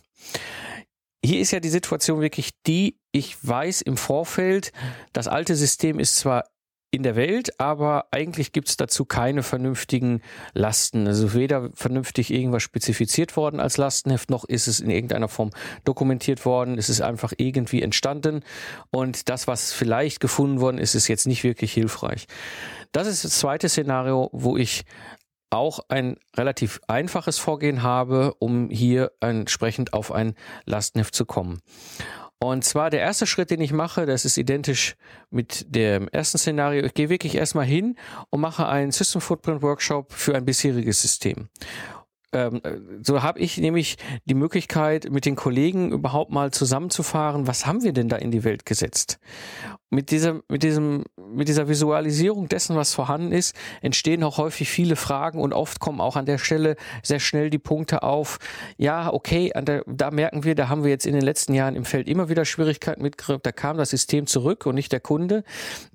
hier 1.24 1.40
ist 1.40 1.50
ja 1.50 1.60
die 1.60 1.68
Situation 1.68 2.20
wirklich 2.20 2.50
die, 2.66 2.98
ich 3.12 3.36
weiß 3.46 3.82
im 3.82 3.96
Vorfeld, 3.96 4.72
das 5.12 5.28
alte 5.28 5.56
System 5.56 5.98
ist 5.98 6.16
zwar 6.16 6.44
in 6.90 7.02
der 7.02 7.16
Welt, 7.16 7.60
aber 7.60 8.06
eigentlich 8.12 8.52
gibt 8.52 8.68
es 8.68 8.78
dazu 8.78 9.04
keine 9.04 9.42
vernünftigen 9.42 10.22
Lasten. 10.54 11.06
Also 11.06 11.34
weder 11.34 11.68
vernünftig 11.74 12.32
irgendwas 12.32 12.62
spezifiziert 12.62 13.36
worden 13.36 13.60
als 13.60 13.76
Lastenheft, 13.76 14.30
noch 14.30 14.44
ist 14.46 14.68
es 14.68 14.80
in 14.80 14.88
irgendeiner 14.88 15.28
Form 15.28 15.50
dokumentiert 15.84 16.46
worden. 16.46 16.78
Es 16.78 16.88
ist 16.88 17.02
einfach 17.02 17.34
irgendwie 17.36 17.82
entstanden 17.82 18.42
und 18.90 19.28
das, 19.28 19.46
was 19.46 19.72
vielleicht 19.72 20.20
gefunden 20.20 20.60
worden 20.60 20.78
ist, 20.78 20.94
ist 20.94 21.08
jetzt 21.08 21.26
nicht 21.26 21.44
wirklich 21.44 21.74
hilfreich. 21.74 22.26
Das 22.92 23.06
ist 23.06 23.22
das 23.22 23.38
zweite 23.38 23.68
Szenario, 23.68 24.30
wo 24.32 24.56
ich 24.56 24.84
auch 25.50 25.80
ein 25.88 26.16
relativ 26.36 26.80
einfaches 26.88 27.38
Vorgehen 27.38 27.82
habe, 27.82 28.34
um 28.38 28.70
hier 28.70 29.12
entsprechend 29.20 29.92
auf 29.92 30.12
ein 30.12 30.34
Lastenheft 30.66 31.14
zu 31.14 31.24
kommen. 31.26 31.60
Und 32.40 32.64
zwar 32.64 32.90
der 32.90 33.00
erste 33.00 33.26
Schritt, 33.26 33.50
den 33.50 33.60
ich 33.60 33.72
mache, 33.72 34.06
das 34.06 34.24
ist 34.24 34.36
identisch 34.36 34.96
mit 35.30 35.74
dem 35.74 36.06
ersten 36.08 36.38
Szenario. 36.38 36.84
Ich 36.84 36.94
gehe 36.94 37.08
wirklich 37.08 37.34
erstmal 37.34 37.64
hin 37.64 37.96
und 38.30 38.40
mache 38.40 38.68
einen 38.68 38.92
System 38.92 39.20
Footprint 39.20 39.62
Workshop 39.62 40.12
für 40.12 40.36
ein 40.36 40.44
bisheriges 40.44 41.02
System 41.02 41.48
ähm, 42.32 42.60
so 43.02 43.22
habe 43.22 43.38
ich 43.38 43.56
nämlich 43.56 43.96
die 44.26 44.34
Möglichkeit, 44.34 45.10
mit 45.10 45.24
den 45.24 45.36
Kollegen 45.36 45.92
überhaupt 45.92 46.30
mal 46.30 46.50
zusammenzufahren, 46.50 47.46
was 47.46 47.66
haben 47.66 47.82
wir 47.82 47.92
denn 47.92 48.08
da 48.08 48.16
in 48.16 48.30
die 48.30 48.44
Welt 48.44 48.66
gesetzt? 48.66 49.18
Mit 49.90 50.10
dieser, 50.10 50.42
mit 50.48 50.62
diesem, 50.62 51.04
mit 51.16 51.48
dieser 51.48 51.68
Visualisierung 51.68 52.46
dessen, 52.48 52.76
was 52.76 52.92
vorhanden 52.92 53.32
ist, 53.32 53.56
entstehen 53.80 54.22
auch 54.22 54.36
häufig 54.36 54.68
viele 54.68 54.96
Fragen 54.96 55.40
und 55.40 55.54
oft 55.54 55.80
kommen 55.80 56.02
auch 56.02 56.16
an 56.16 56.26
der 56.26 56.36
Stelle 56.36 56.76
sehr 57.02 57.20
schnell 57.20 57.48
die 57.48 57.58
Punkte 57.58 58.02
auf. 58.02 58.38
Ja, 58.76 59.10
okay, 59.10 59.50
der, 59.56 59.84
da 59.86 60.10
merken 60.10 60.44
wir, 60.44 60.54
da 60.54 60.68
haben 60.68 60.84
wir 60.84 60.90
jetzt 60.90 61.06
in 61.06 61.14
den 61.14 61.22
letzten 61.22 61.54
Jahren 61.54 61.74
im 61.74 61.86
Feld 61.86 62.06
immer 62.06 62.28
wieder 62.28 62.44
Schwierigkeiten 62.44 63.00
mitgekriegt. 63.00 63.46
Da 63.46 63.52
kam 63.52 63.78
das 63.78 63.88
System 63.88 64.26
zurück 64.26 64.66
und 64.66 64.74
nicht 64.74 64.92
der 64.92 65.00
Kunde. 65.00 65.42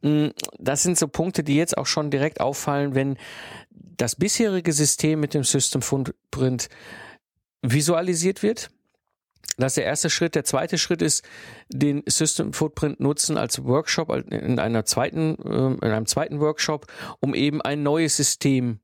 Mm, 0.01 0.29
das 0.57 0.81
sind 0.81 0.97
so 0.97 1.07
Punkte, 1.07 1.43
die 1.43 1.55
jetzt 1.55 1.77
auch 1.77 1.85
schon 1.85 2.09
direkt 2.09 2.41
auffallen, 2.41 2.95
wenn 2.95 3.17
das 3.97 4.15
bisherige 4.15 4.73
System 4.73 5.19
mit 5.19 5.33
dem 5.33 5.43
System 5.43 5.81
Footprint 5.81 6.69
visualisiert 7.61 8.43
wird. 8.43 8.69
Das 9.57 9.73
ist 9.73 9.77
der 9.77 9.85
erste 9.85 10.09
Schritt. 10.09 10.35
Der 10.35 10.43
zweite 10.43 10.77
Schritt 10.77 11.01
ist, 11.01 11.23
den 11.69 12.03
System 12.07 12.53
Footprint 12.53 12.99
nutzen 12.99 13.37
als 13.37 13.63
Workshop 13.63 14.09
in 14.31 14.59
einer 14.59 14.85
zweiten, 14.85 15.37
ähm, 15.45 15.79
in 15.81 15.91
einem 15.91 16.05
zweiten 16.05 16.39
Workshop, 16.39 16.87
um 17.19 17.35
eben 17.35 17.61
ein 17.61 17.83
neues 17.83 18.17
System 18.17 18.79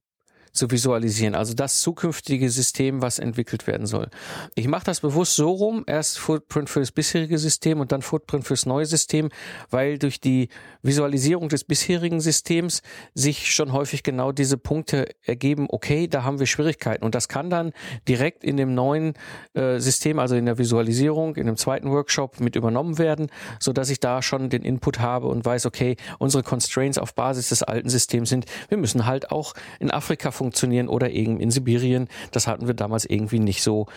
zu 0.51 0.71
visualisieren. 0.71 1.35
Also 1.35 1.53
das 1.53 1.81
zukünftige 1.81 2.49
System, 2.49 3.01
was 3.01 3.19
entwickelt 3.19 3.67
werden 3.67 3.85
soll. 3.85 4.09
Ich 4.55 4.67
mache 4.67 4.85
das 4.85 4.99
bewusst 4.99 5.35
so 5.35 5.51
rum, 5.51 5.83
erst 5.87 6.19
Footprint 6.19 6.69
für 6.69 6.79
das 6.79 6.91
bisherige 6.91 7.37
System 7.37 7.79
und 7.79 7.91
dann 7.91 8.01
Footprint 8.01 8.45
fürs 8.45 8.65
neue 8.65 8.85
System, 8.85 9.29
weil 9.69 9.97
durch 9.97 10.19
die 10.19 10.49
Visualisierung 10.81 11.49
des 11.49 11.63
bisherigen 11.63 12.19
Systems 12.19 12.81
sich 13.13 13.53
schon 13.53 13.73
häufig 13.73 14.03
genau 14.03 14.31
diese 14.31 14.57
Punkte 14.57 15.07
ergeben, 15.23 15.67
okay, 15.69 16.07
da 16.07 16.23
haben 16.23 16.39
wir 16.39 16.47
Schwierigkeiten. 16.47 17.03
Und 17.03 17.15
das 17.15 17.27
kann 17.27 17.49
dann 17.49 17.73
direkt 18.07 18.43
in 18.43 18.57
dem 18.57 18.73
neuen 18.73 19.13
äh, 19.53 19.79
System, 19.79 20.19
also 20.19 20.35
in 20.35 20.45
der 20.45 20.57
Visualisierung, 20.57 21.35
in 21.35 21.45
dem 21.45 21.57
zweiten 21.57 21.89
Workshop 21.91 22.39
mit 22.39 22.55
übernommen 22.55 22.97
werden, 22.97 23.27
so 23.59 23.73
dass 23.73 23.89
ich 23.89 23.99
da 23.99 24.21
schon 24.21 24.49
den 24.49 24.63
Input 24.63 24.99
habe 24.99 25.27
und 25.27 25.45
weiß, 25.45 25.65
okay, 25.65 25.95
unsere 26.17 26.43
Constraints 26.43 26.97
auf 26.97 27.13
Basis 27.13 27.49
des 27.49 27.63
alten 27.63 27.89
Systems 27.89 28.29
sind, 28.29 28.45
wir 28.69 28.77
müssen 28.77 29.05
halt 29.05 29.31
auch 29.31 29.53
in 29.79 29.91
Afrika 29.91 30.31
funktionieren 30.39 30.87
oder 30.87 31.11
eben 31.11 31.39
in 31.39 31.51
Sibirien. 31.51 32.07
Das 32.31 32.47
hatten 32.47 32.65
wir 32.65 32.73
damals 32.73 33.05
irgendwie 33.05 33.39
nicht 33.39 33.61
so 33.61 33.87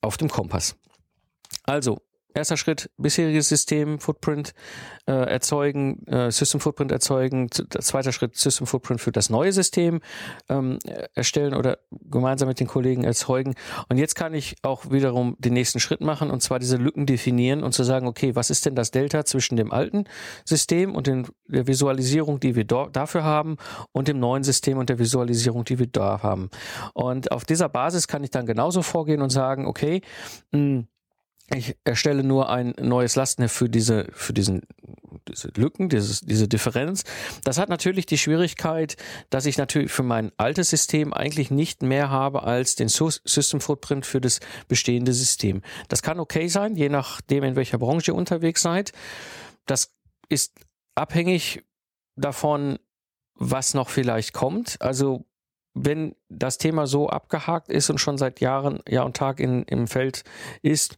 auf 0.00 0.16
dem 0.16 0.28
Kompass. 0.28 0.76
Also, 1.64 1.98
Erster 2.36 2.58
Schritt, 2.58 2.90
bisheriges 2.98 3.48
System, 3.48 3.98
Footprint 3.98 4.52
äh, 5.06 5.12
erzeugen, 5.12 6.06
äh, 6.06 6.30
System 6.30 6.60
Footprint 6.60 6.92
erzeugen. 6.92 7.48
Zweiter 7.50 8.12
Schritt, 8.12 8.36
System 8.36 8.66
Footprint 8.66 9.00
für 9.00 9.10
das 9.10 9.30
neue 9.30 9.52
System 9.52 10.02
ähm, 10.50 10.78
erstellen 11.14 11.54
oder 11.54 11.78
gemeinsam 11.90 12.48
mit 12.48 12.60
den 12.60 12.66
Kollegen 12.66 13.04
erzeugen. 13.04 13.54
Und 13.88 13.96
jetzt 13.96 14.16
kann 14.16 14.34
ich 14.34 14.56
auch 14.60 14.90
wiederum 14.90 15.36
den 15.38 15.54
nächsten 15.54 15.80
Schritt 15.80 16.02
machen 16.02 16.30
und 16.30 16.42
zwar 16.42 16.58
diese 16.58 16.76
Lücken 16.76 17.06
definieren 17.06 17.62
und 17.62 17.72
zu 17.72 17.84
sagen, 17.84 18.06
okay, 18.06 18.36
was 18.36 18.50
ist 18.50 18.66
denn 18.66 18.74
das 18.74 18.90
Delta 18.90 19.24
zwischen 19.24 19.56
dem 19.56 19.72
alten 19.72 20.04
System 20.44 20.94
und 20.94 21.06
den, 21.06 21.26
der 21.46 21.66
Visualisierung, 21.66 22.38
die 22.38 22.54
wir 22.54 22.64
dafür 22.64 23.24
haben 23.24 23.56
und 23.92 24.08
dem 24.08 24.20
neuen 24.20 24.44
System 24.44 24.76
und 24.76 24.90
der 24.90 24.98
Visualisierung, 24.98 25.64
die 25.64 25.78
wir 25.78 25.86
da 25.86 26.22
haben. 26.22 26.50
Und 26.92 27.32
auf 27.32 27.46
dieser 27.46 27.70
Basis 27.70 28.08
kann 28.08 28.22
ich 28.24 28.30
dann 28.30 28.44
genauso 28.44 28.82
vorgehen 28.82 29.22
und 29.22 29.30
sagen, 29.30 29.64
okay, 29.64 30.02
mh, 30.52 30.60
hm, 30.60 30.88
ich 31.54 31.76
erstelle 31.84 32.24
nur 32.24 32.50
ein 32.50 32.74
neues 32.80 33.14
Lastenheft 33.14 33.54
für 33.54 33.68
diese, 33.68 34.08
für 34.12 34.32
diesen, 34.32 34.62
diese 35.28 35.48
Lücken, 35.56 35.88
dieses, 35.88 36.20
diese 36.20 36.48
Differenz. 36.48 37.04
Das 37.44 37.58
hat 37.58 37.68
natürlich 37.68 38.06
die 38.06 38.18
Schwierigkeit, 38.18 38.96
dass 39.30 39.46
ich 39.46 39.56
natürlich 39.56 39.92
für 39.92 40.02
mein 40.02 40.32
altes 40.38 40.70
System 40.70 41.12
eigentlich 41.12 41.50
nicht 41.50 41.82
mehr 41.82 42.10
habe 42.10 42.42
als 42.42 42.74
den 42.74 42.88
System 42.88 43.60
Footprint 43.60 44.06
für 44.06 44.20
das 44.20 44.40
bestehende 44.66 45.12
System. 45.12 45.62
Das 45.88 46.02
kann 46.02 46.18
okay 46.18 46.48
sein, 46.48 46.74
je 46.74 46.88
nachdem, 46.88 47.44
in 47.44 47.56
welcher 47.56 47.78
Branche 47.78 48.10
ihr 48.10 48.16
unterwegs 48.16 48.62
seid. 48.62 48.92
Das 49.66 49.92
ist 50.28 50.52
abhängig 50.96 51.62
davon, 52.16 52.78
was 53.34 53.74
noch 53.74 53.88
vielleicht 53.88 54.32
kommt. 54.32 54.80
Also 54.80 55.24
wenn 55.76 56.16
das 56.30 56.56
Thema 56.56 56.86
so 56.86 57.08
abgehakt 57.08 57.68
ist 57.68 57.90
und 57.90 57.98
schon 57.98 58.16
seit 58.16 58.40
Jahren, 58.40 58.80
Jahr 58.88 59.04
und 59.04 59.16
Tag 59.16 59.40
in, 59.40 59.62
im 59.64 59.86
Feld 59.86 60.24
ist, 60.62 60.96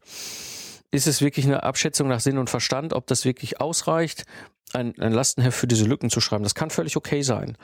ist 0.93 1.09
es 1.09 1.21
wirklich 1.21 1.47
eine 1.47 1.65
Abschätzung 1.65 2.09
nach 2.09 2.21
Sinn 2.21 2.39
und 2.39 2.49
Verstand, 2.49 2.93
ob 2.93 3.07
das 3.09 3.25
wirklich 3.25 3.61
ausreicht, 3.61 4.25
ein, 4.73 4.99
ein 5.01 5.13
Lastenheft 5.13 5.59
für 5.59 5.67
diese 5.67 5.85
Lücken 5.85 6.11
zu 6.11 6.21
schreiben. 6.21 6.45
Das 6.45 6.55
kann 6.55 6.71
völlig 6.71 6.97
okay 6.97 7.23
sein. 7.23 7.57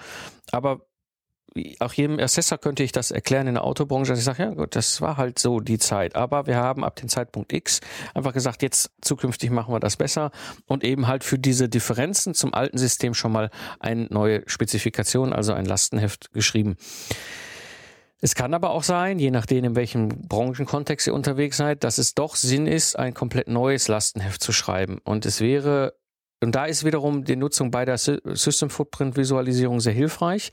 Aber 0.51 0.81
auch 1.79 1.93
jedem 1.93 2.19
Assessor 2.19 2.59
könnte 2.59 2.83
ich 2.83 2.93
das 2.93 3.11
erklären 3.11 3.47
in 3.47 3.55
der 3.55 3.65
Autobranche, 3.65 4.11
dass 4.11 4.19
ich 4.19 4.25
sage, 4.25 4.43
ja 4.43 4.51
gut, 4.51 4.75
das 4.75 5.01
war 5.01 5.17
halt 5.17 5.39
so 5.39 5.61
die 5.61 5.79
Zeit. 5.79 6.17
Aber 6.17 6.47
wir 6.47 6.57
haben 6.57 6.85
ab 6.85 6.97
dem 6.97 7.09
Zeitpunkt 7.09 7.53
X 7.53 7.81
einfach 8.13 8.33
gesagt, 8.33 8.63
jetzt 8.63 8.91
zukünftig 9.01 9.51
machen 9.51 9.73
wir 9.73 9.81
das 9.81 9.97
besser 9.97 10.31
und 10.67 10.83
eben 10.83 11.07
halt 11.07 11.23
für 11.23 11.39
diese 11.39 11.69
Differenzen 11.69 12.35
zum 12.35 12.55
alten 12.55 12.79
System 12.79 13.15
schon 13.15 13.33
mal 13.33 13.51
eine 13.79 14.07
neue 14.11 14.43
Spezifikation, 14.47 15.33
also 15.33 15.53
ein 15.53 15.65
Lastenheft 15.65 16.33
geschrieben. 16.33 16.77
Es 18.21 18.35
kann 18.35 18.55
aber 18.55 18.71
auch 18.71 18.83
sein, 18.83 19.19
je 19.19 19.31
nachdem, 19.31 19.65
in 19.65 19.77
welchem 19.77 20.09
Branchenkontext 20.09 21.07
ihr 21.07 21.15
unterwegs 21.15 21.59
seid, 21.59 21.85
dass 21.85 21.99
es 21.99 22.15
doch 22.15 22.37
Sinn 22.37 22.67
ist, 22.67 22.99
ein 22.99 23.13
komplett 23.13 23.49
neues 23.49 23.87
Lastenheft 23.87 24.43
zu 24.43 24.51
schreiben. 24.51 24.99
Und 25.05 25.27
es 25.27 25.41
wäre 25.41 25.95
und 26.45 26.55
da 26.55 26.67
ist 26.67 26.85
wiederum 26.85 27.25
die 27.25 27.37
Nutzung 27.37 27.71
bei 27.71 27.85
der 27.85 27.99
System 27.99 28.71
Footprint 28.71 29.17
Visualisierung 29.17 29.81
sehr 29.81 29.93
hilfreich, 29.93 30.53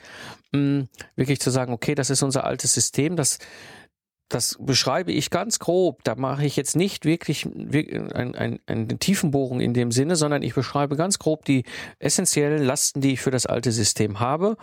um 0.54 0.88
wirklich 1.16 1.40
zu 1.40 1.50
sagen, 1.50 1.74
okay, 1.74 1.96
das 1.96 2.10
ist 2.10 2.24
unser 2.24 2.46
altes 2.46 2.74
System, 2.74 3.16
das 3.16 3.38
das 4.30 4.58
beschreibe 4.60 5.12
ich 5.12 5.30
ganz 5.30 5.60
grob. 5.60 6.06
Da 6.06 6.16
mache 6.16 6.46
ich 6.46 6.56
jetzt 6.56 6.78
nicht 6.78 7.04
wirklich 7.04 7.46
ein, 7.46 8.34
ein, 8.34 8.60
eine 8.66 8.98
Tiefenbohrung 8.98 9.60
in 9.60 9.74
dem 9.74 9.92
Sinne, 9.92 10.16
sondern 10.16 10.42
ich 10.42 10.54
beschreibe 10.54 10.96
ganz 10.96 11.20
grob 11.20 11.44
die 11.44 11.66
essentiellen 12.00 12.64
Lasten, 12.64 13.02
die 13.02 13.12
ich 13.12 13.20
für 13.20 13.32
das 13.32 13.46
alte 13.46 13.74
System 13.74 14.22
habe 14.22 14.56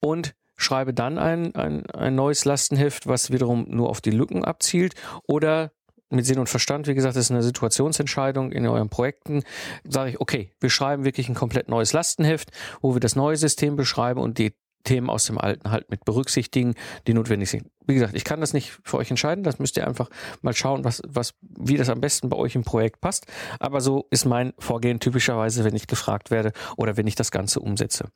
und 0.00 0.34
schreibe 0.56 0.92
dann 0.92 1.18
ein, 1.18 1.54
ein, 1.54 1.86
ein 1.90 2.14
neues 2.14 2.44
Lastenheft, 2.44 3.06
was 3.06 3.30
wiederum 3.30 3.66
nur 3.68 3.88
auf 3.88 4.00
die 4.00 4.10
Lücken 4.10 4.44
abzielt 4.44 4.94
oder 5.26 5.70
mit 6.12 6.26
Sinn 6.26 6.38
und 6.38 6.48
Verstand, 6.48 6.86
wie 6.86 6.94
gesagt, 6.94 7.16
ist 7.16 7.30
eine 7.30 7.42
Situationsentscheidung 7.42 8.52
in 8.52 8.66
euren 8.66 8.88
Projekten, 8.88 9.42
sage 9.88 10.10
ich, 10.10 10.20
okay, 10.20 10.52
wir 10.60 10.70
schreiben 10.70 11.04
wirklich 11.04 11.28
ein 11.28 11.34
komplett 11.34 11.68
neues 11.68 11.92
Lastenheft, 11.92 12.50
wo 12.80 12.94
wir 12.94 13.00
das 13.00 13.16
neue 13.16 13.36
System 13.36 13.76
beschreiben 13.76 14.20
und 14.20 14.38
die 14.38 14.52
Themen 14.84 15.10
aus 15.10 15.26
dem 15.26 15.38
alten 15.38 15.70
halt 15.70 15.90
mit 15.90 16.04
berücksichtigen, 16.04 16.74
die 17.06 17.14
notwendig 17.14 17.50
sind. 17.50 17.66
Wie 17.86 17.94
gesagt, 17.94 18.14
ich 18.14 18.24
kann 18.24 18.40
das 18.40 18.52
nicht 18.52 18.78
für 18.84 18.96
euch 18.98 19.10
entscheiden, 19.10 19.42
das 19.42 19.58
müsst 19.58 19.76
ihr 19.76 19.86
einfach 19.86 20.08
mal 20.40 20.54
schauen, 20.54 20.84
was, 20.84 21.02
was, 21.06 21.34
wie 21.40 21.76
das 21.76 21.88
am 21.88 22.00
besten 22.00 22.28
bei 22.28 22.36
euch 22.36 22.54
im 22.54 22.62
Projekt 22.62 23.00
passt. 23.00 23.26
Aber 23.58 23.80
so 23.80 24.06
ist 24.10 24.24
mein 24.24 24.52
Vorgehen 24.58 25.00
typischerweise, 25.00 25.64
wenn 25.64 25.74
ich 25.74 25.86
gefragt 25.86 26.30
werde 26.30 26.52
oder 26.76 26.96
wenn 26.96 27.06
ich 27.06 27.16
das 27.16 27.30
Ganze 27.30 27.60
umsetze. 27.60 28.08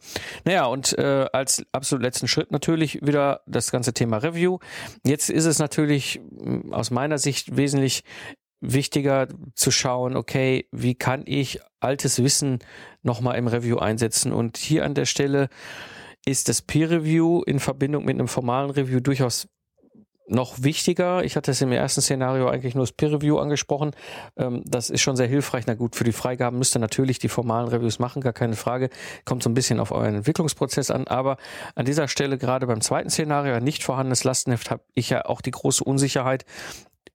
Naja, 0.45 0.67
und 0.67 0.97
äh, 0.99 1.27
als 1.33 1.65
absolut 1.73 2.03
letzten 2.03 2.29
Schritt 2.29 2.53
natürlich 2.53 3.05
wieder 3.05 3.41
das 3.47 3.73
ganze 3.73 3.93
Thema 3.93 4.19
Review. 4.19 4.59
Jetzt 5.05 5.31
ist 5.31 5.47
es 5.47 5.59
natürlich 5.59 6.21
mm, 6.21 6.73
aus 6.73 6.91
meiner 6.91 7.19
Sicht 7.19 7.57
wesentlich 7.57 8.05
wichtiger 8.61 9.29
zu 9.55 9.71
schauen, 9.71 10.17
okay, 10.17 10.69
wie 10.73 10.95
kann 10.95 11.23
ich 11.27 11.61
altes 11.81 12.23
Wissen 12.23 12.61
nochmal 13.03 13.37
im 13.37 13.49
Review 13.49 13.79
einsetzen? 13.79 14.33
Und 14.33 14.57
hier 14.57 14.85
an 14.85 14.95
der 14.95 15.05
Stelle 15.05 15.49
ist 16.27 16.49
das 16.49 16.61
Peer 16.61 16.91
Review 16.91 17.43
in 17.47 17.61
Verbindung 17.61 18.05
mit 18.05 18.19
einem 18.19 18.29
formalen 18.29 18.71
Review 18.71 19.01
durchaus 19.01 19.49
noch 20.29 20.63
wichtiger. 20.63 21.25
Ich 21.25 21.37
hatte 21.37 21.53
es 21.53 21.63
im 21.63 21.71
ersten 21.71 22.01
Szenario 22.01 22.49
eigentlich 22.49 22.75
nur 22.75 22.83
das 22.83 22.93
Peer 22.93 23.13
Review 23.13 23.39
angesprochen. 23.39 23.93
Ähm, 24.37 24.63
das 24.65 24.91
ist 24.91 25.01
schon 25.01 25.17
sehr 25.17 25.29
hilfreich. 25.29 25.67
Na 25.67 25.75
gut, 25.75 25.95
für 25.95 26.05
die 26.05 26.13
Freigaben 26.13 26.59
müsst 26.59 26.77
ihr 26.77 26.81
natürlich 26.81 27.19
die 27.19 27.29
formalen 27.29 27.69
Reviews 27.69 27.99
machen, 27.99 28.23
gar 28.23 28.33
keine 28.33 28.57
Frage. 28.57 28.91
Kommt 29.25 29.43
so 29.43 29.51
ein 29.51 29.55
bisschen 29.55 29.79
auf 29.79 29.93
euren 29.93 30.17
Entwicklungsprozess 30.17 30.91
an. 30.91 31.07
Aber 31.07 31.37
an 31.75 31.85
dieser 31.85 32.09
Stelle, 32.09 32.39
gerade 32.39 32.67
beim 32.67 32.81
zweiten 32.81 33.11
Szenario, 33.11 33.61
nicht 33.61 33.85
vorhandenes 33.85 34.25
Lastenheft, 34.25 34.71
habe 34.71 34.83
ich 34.95 35.11
ja 35.11 35.25
auch 35.27 35.41
die 35.41 35.53
große 35.53 35.85
Unsicherheit, 35.85 36.45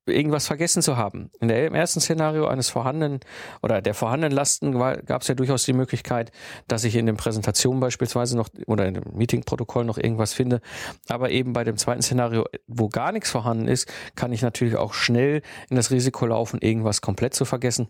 irgendwas 0.06 0.46
vergessen 0.46 0.82
zu 0.82 0.96
haben. 0.96 1.30
In 1.40 1.48
der, 1.48 1.66
Im 1.66 1.74
ersten 1.74 2.00
Szenario 2.00 2.46
eines 2.46 2.68
vorhandenen 2.68 3.20
oder 3.62 3.80
der 3.80 3.94
vorhandenen 3.94 4.34
Lasten 4.34 4.72
gab 4.72 5.22
es 5.22 5.28
ja 5.28 5.34
durchaus 5.34 5.64
die 5.64 5.72
Möglichkeit, 5.72 6.32
dass 6.68 6.84
ich 6.84 6.96
in 6.96 7.06
den 7.06 7.16
Präsentationen 7.16 7.80
beispielsweise 7.80 8.36
noch 8.36 8.48
oder 8.66 8.86
in 8.86 8.94
dem 8.94 9.04
Meetingprotokoll 9.14 9.84
noch 9.84 9.98
irgendwas 9.98 10.32
finde. 10.32 10.60
Aber 11.08 11.30
eben 11.30 11.52
bei 11.52 11.64
dem 11.64 11.76
zweiten 11.76 12.02
Szenario, 12.02 12.46
wo 12.66 12.88
gar 12.88 13.12
nichts 13.12 13.30
vorhanden 13.30 13.68
ist, 13.68 13.90
kann 14.16 14.32
ich 14.32 14.42
natürlich 14.42 14.76
auch 14.76 14.94
schnell 14.94 15.42
in 15.70 15.76
das 15.76 15.90
Risiko 15.90 16.26
laufen, 16.26 16.60
irgendwas 16.60 17.00
komplett 17.00 17.34
zu 17.34 17.44
vergessen. 17.44 17.88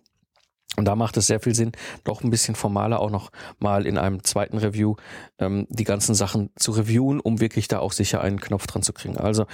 Und 0.76 0.86
da 0.86 0.96
macht 0.96 1.18
es 1.18 1.26
sehr 1.26 1.40
viel 1.40 1.54
Sinn, 1.54 1.72
doch 2.02 2.22
ein 2.22 2.30
bisschen 2.30 2.54
formaler 2.54 3.00
auch 3.00 3.10
noch 3.10 3.30
mal 3.58 3.86
in 3.86 3.98
einem 3.98 4.24
zweiten 4.24 4.56
Review 4.56 4.96
ähm, 5.38 5.66
die 5.68 5.84
ganzen 5.84 6.14
Sachen 6.14 6.50
zu 6.56 6.72
reviewen, 6.72 7.20
um 7.20 7.40
wirklich 7.40 7.68
da 7.68 7.80
auch 7.80 7.92
sicher 7.92 8.22
einen 8.22 8.40
Knopf 8.40 8.66
dran 8.66 8.82
zu 8.82 8.94
kriegen. 8.94 9.18
Also 9.18 9.44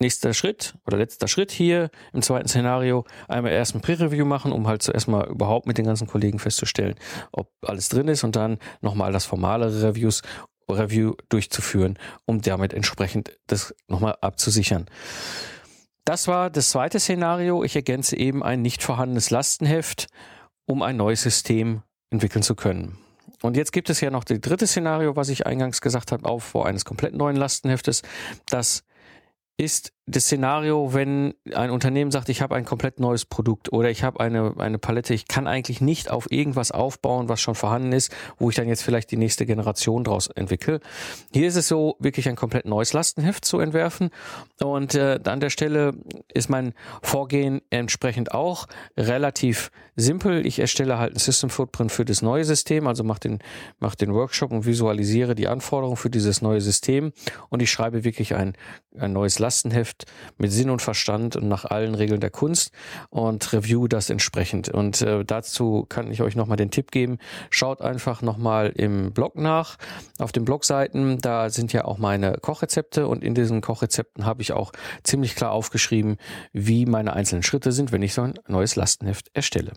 nächster 0.00 0.32
Schritt 0.34 0.74
oder 0.86 0.96
letzter 0.96 1.28
Schritt 1.28 1.50
hier 1.50 1.90
im 2.12 2.22
zweiten 2.22 2.48
Szenario 2.48 3.04
einmal 3.26 3.52
erst 3.52 3.74
ein 3.74 3.80
Pre-Review 3.80 4.24
machen, 4.24 4.52
um 4.52 4.66
halt 4.66 4.82
zuerst 4.82 5.08
mal 5.08 5.26
überhaupt 5.26 5.66
mit 5.66 5.78
den 5.78 5.86
ganzen 5.86 6.06
Kollegen 6.06 6.38
festzustellen, 6.38 6.94
ob 7.32 7.50
alles 7.62 7.88
drin 7.88 8.08
ist 8.08 8.24
und 8.24 8.36
dann 8.36 8.58
nochmal 8.80 9.12
das 9.12 9.24
formale 9.24 9.82
Reviews 9.82 10.22
Review 10.70 11.14
durchzuführen, 11.28 11.98
um 12.26 12.42
damit 12.42 12.74
entsprechend 12.74 13.38
das 13.46 13.74
nochmal 13.88 14.16
abzusichern. 14.20 14.86
Das 16.04 16.28
war 16.28 16.50
das 16.50 16.70
zweite 16.70 17.00
Szenario. 17.00 17.64
Ich 17.64 17.76
ergänze 17.76 18.16
eben 18.16 18.42
ein 18.42 18.62
nicht 18.62 18.82
vorhandenes 18.82 19.30
Lastenheft, 19.30 20.08
um 20.66 20.82
ein 20.82 20.96
neues 20.96 21.22
System 21.22 21.82
entwickeln 22.10 22.42
zu 22.42 22.54
können. 22.54 22.98
Und 23.42 23.56
jetzt 23.56 23.72
gibt 23.72 23.88
es 23.88 24.00
ja 24.00 24.10
noch 24.10 24.24
das 24.24 24.40
dritte 24.40 24.66
Szenario, 24.66 25.16
was 25.16 25.28
ich 25.28 25.46
eingangs 25.46 25.80
gesagt 25.80 26.12
habe, 26.12 26.28
Aufbau 26.28 26.64
eines 26.64 26.84
komplett 26.84 27.14
neuen 27.14 27.36
Lastenheftes. 27.36 28.02
Das 28.48 28.84
ist 29.58 29.92
das 30.08 30.24
Szenario, 30.24 30.94
wenn 30.94 31.34
ein 31.54 31.70
Unternehmen 31.70 32.10
sagt, 32.10 32.28
ich 32.30 32.40
habe 32.40 32.54
ein 32.56 32.64
komplett 32.64 32.98
neues 32.98 33.26
Produkt 33.26 33.72
oder 33.72 33.90
ich 33.90 34.02
habe 34.02 34.20
eine, 34.20 34.54
eine 34.58 34.78
Palette, 34.78 35.12
ich 35.12 35.28
kann 35.28 35.46
eigentlich 35.46 35.80
nicht 35.80 36.10
auf 36.10 36.30
irgendwas 36.32 36.70
aufbauen, 36.70 37.28
was 37.28 37.40
schon 37.40 37.54
vorhanden 37.54 37.92
ist, 37.92 38.14
wo 38.38 38.48
ich 38.48 38.56
dann 38.56 38.68
jetzt 38.68 38.82
vielleicht 38.82 39.10
die 39.10 39.16
nächste 39.18 39.44
Generation 39.44 40.04
draus 40.04 40.28
entwickle. 40.28 40.80
Hier 41.32 41.46
ist 41.46 41.56
es 41.56 41.68
so, 41.68 41.96
wirklich 41.98 42.28
ein 42.28 42.36
komplett 42.36 42.64
neues 42.64 42.92
Lastenheft 42.94 43.44
zu 43.44 43.60
entwerfen. 43.60 44.10
Und 44.62 44.94
äh, 44.94 45.20
an 45.24 45.40
der 45.40 45.50
Stelle 45.50 45.92
ist 46.32 46.48
mein 46.48 46.72
Vorgehen 47.02 47.60
entsprechend 47.70 48.32
auch 48.32 48.66
relativ 48.96 49.70
simpel. 49.98 50.46
Ich 50.46 50.58
erstelle 50.58 50.98
halt 50.98 51.14
ein 51.14 51.18
System 51.18 51.50
Footprint 51.50 51.92
für 51.92 52.04
das 52.04 52.22
neue 52.22 52.44
System, 52.44 52.86
also 52.86 53.04
mache 53.04 53.20
den, 53.20 53.38
mach 53.80 53.94
den 53.94 54.14
Workshop 54.14 54.52
und 54.52 54.64
visualisiere 54.64 55.34
die 55.34 55.48
Anforderungen 55.48 55.96
für 55.96 56.08
dieses 56.08 56.40
neue 56.40 56.60
System 56.60 57.12
und 57.48 57.60
ich 57.60 57.70
schreibe 57.70 58.04
wirklich 58.04 58.34
ein, 58.34 58.56
ein 58.96 59.12
neues 59.12 59.38
Lastenheft 59.38 59.97
mit 60.36 60.52
Sinn 60.52 60.70
und 60.70 60.82
Verstand 60.82 61.36
und 61.36 61.48
nach 61.48 61.64
allen 61.64 61.94
Regeln 61.94 62.20
der 62.20 62.30
Kunst 62.30 62.72
und 63.10 63.52
review 63.52 63.88
das 63.88 64.10
entsprechend. 64.10 64.68
Und 64.68 65.02
äh, 65.02 65.24
dazu 65.24 65.86
kann 65.88 66.10
ich 66.10 66.22
euch 66.22 66.36
nochmal 66.36 66.56
den 66.56 66.70
Tipp 66.70 66.90
geben, 66.90 67.18
schaut 67.50 67.80
einfach 67.80 68.22
nochmal 68.22 68.70
im 68.74 69.12
Blog 69.12 69.36
nach, 69.36 69.76
auf 70.18 70.32
den 70.32 70.44
Blogseiten, 70.44 71.18
da 71.20 71.50
sind 71.50 71.72
ja 71.72 71.84
auch 71.84 71.98
meine 71.98 72.34
Kochrezepte 72.40 73.06
und 73.06 73.22
in 73.24 73.34
diesen 73.34 73.60
Kochrezepten 73.60 74.24
habe 74.24 74.42
ich 74.42 74.52
auch 74.52 74.72
ziemlich 75.02 75.34
klar 75.34 75.52
aufgeschrieben, 75.52 76.16
wie 76.52 76.86
meine 76.86 77.12
einzelnen 77.12 77.42
Schritte 77.42 77.72
sind, 77.72 77.92
wenn 77.92 78.02
ich 78.02 78.14
so 78.14 78.22
ein 78.22 78.34
neues 78.46 78.76
Lastenheft 78.76 79.30
erstelle. 79.34 79.72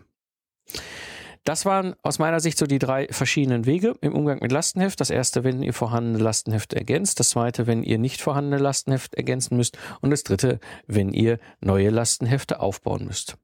Das 1.44 1.66
waren 1.66 1.96
aus 2.04 2.20
meiner 2.20 2.40
Sicht 2.40 2.58
so 2.58 2.68
die 2.68 2.78
drei 2.78 3.08
verschiedenen 3.10 3.66
Wege 3.66 3.96
im 4.02 4.14
Umgang 4.14 4.40
mit 4.42 4.52
Lastenheft. 4.52 5.00
Das 5.00 5.10
erste, 5.10 5.44
wenn 5.44 5.64
ihr 5.64 5.74
vorhandene 5.74 6.20
Lastenhefte 6.20 6.76
ergänzt. 6.76 7.20
Das 7.20 7.32
zweite, 7.32 7.66
wenn 7.66 7.82
ihr 7.82 7.98
nicht 7.98 8.22
vorhandene 8.22 8.62
Lastenhefte 8.62 9.18
ergänzen 9.18 9.58
müsst. 9.58 9.78
Und 10.02 10.12
das 10.12 10.24
dritte, 10.24 10.60
wenn 10.86 11.14
ihr 11.14 11.40
neue 11.60 11.90
Lastenhefte 11.90 12.60
aufbauen 12.60 13.06
müsst. 13.06 13.38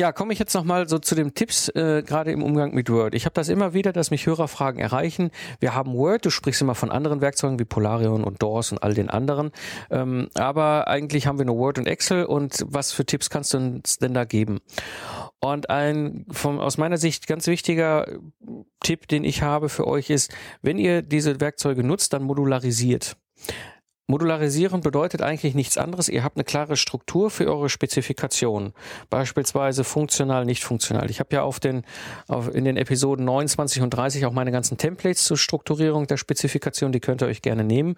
Ja, 0.00 0.12
komme 0.12 0.32
ich 0.32 0.38
jetzt 0.38 0.54
nochmal 0.54 0.88
so 0.88 0.98
zu 0.98 1.14
den 1.14 1.34
Tipps, 1.34 1.68
äh, 1.68 2.02
gerade 2.02 2.32
im 2.32 2.42
Umgang 2.42 2.72
mit 2.72 2.88
Word. 2.88 3.14
Ich 3.14 3.26
habe 3.26 3.34
das 3.34 3.50
immer 3.50 3.74
wieder, 3.74 3.92
dass 3.92 4.10
mich 4.10 4.24
Hörerfragen 4.24 4.80
erreichen. 4.80 5.30
Wir 5.58 5.74
haben 5.74 5.92
Word, 5.92 6.24
du 6.24 6.30
sprichst 6.30 6.62
immer 6.62 6.74
von 6.74 6.90
anderen 6.90 7.20
Werkzeugen 7.20 7.58
wie 7.58 7.66
Polarion 7.66 8.24
und 8.24 8.40
DOS 8.42 8.72
und 8.72 8.82
all 8.82 8.94
den 8.94 9.10
anderen. 9.10 9.50
Ähm, 9.90 10.30
aber 10.32 10.88
eigentlich 10.88 11.26
haben 11.26 11.36
wir 11.36 11.44
nur 11.44 11.58
Word 11.58 11.76
und 11.76 11.86
Excel 11.86 12.24
und 12.24 12.64
was 12.66 12.92
für 12.92 13.04
Tipps 13.04 13.28
kannst 13.28 13.52
du 13.52 13.58
uns 13.58 13.98
denn 13.98 14.14
da 14.14 14.24
geben? 14.24 14.60
Und 15.38 15.68
ein 15.68 16.24
vom, 16.30 16.60
aus 16.60 16.78
meiner 16.78 16.96
Sicht 16.96 17.26
ganz 17.26 17.46
wichtiger 17.46 18.06
Tipp, 18.82 19.06
den 19.06 19.22
ich 19.22 19.42
habe 19.42 19.68
für 19.68 19.86
euch 19.86 20.08
ist, 20.08 20.32
wenn 20.62 20.78
ihr 20.78 21.02
diese 21.02 21.42
Werkzeuge 21.42 21.84
nutzt, 21.84 22.14
dann 22.14 22.22
modularisiert. 22.22 23.18
Modularisieren 24.10 24.80
bedeutet 24.80 25.22
eigentlich 25.22 25.54
nichts 25.54 25.78
anderes. 25.78 26.08
Ihr 26.08 26.24
habt 26.24 26.36
eine 26.36 26.42
klare 26.42 26.76
Struktur 26.76 27.30
für 27.30 27.46
eure 27.46 27.68
Spezifikation. 27.68 28.72
Beispielsweise 29.08 29.84
funktional, 29.84 30.44
nicht 30.44 30.64
funktional. 30.64 31.08
Ich 31.10 31.20
habe 31.20 31.36
ja 31.36 31.42
auf 31.42 31.60
den, 31.60 31.84
auf, 32.26 32.52
in 32.52 32.64
den 32.64 32.76
Episoden 32.76 33.24
29 33.24 33.82
und 33.82 33.90
30 33.90 34.26
auch 34.26 34.32
meine 34.32 34.50
ganzen 34.50 34.78
Templates 34.78 35.24
zur 35.24 35.36
Strukturierung 35.36 36.08
der 36.08 36.16
Spezifikation. 36.16 36.90
Die 36.90 36.98
könnt 36.98 37.22
ihr 37.22 37.28
euch 37.28 37.40
gerne 37.40 37.62
nehmen. 37.62 37.94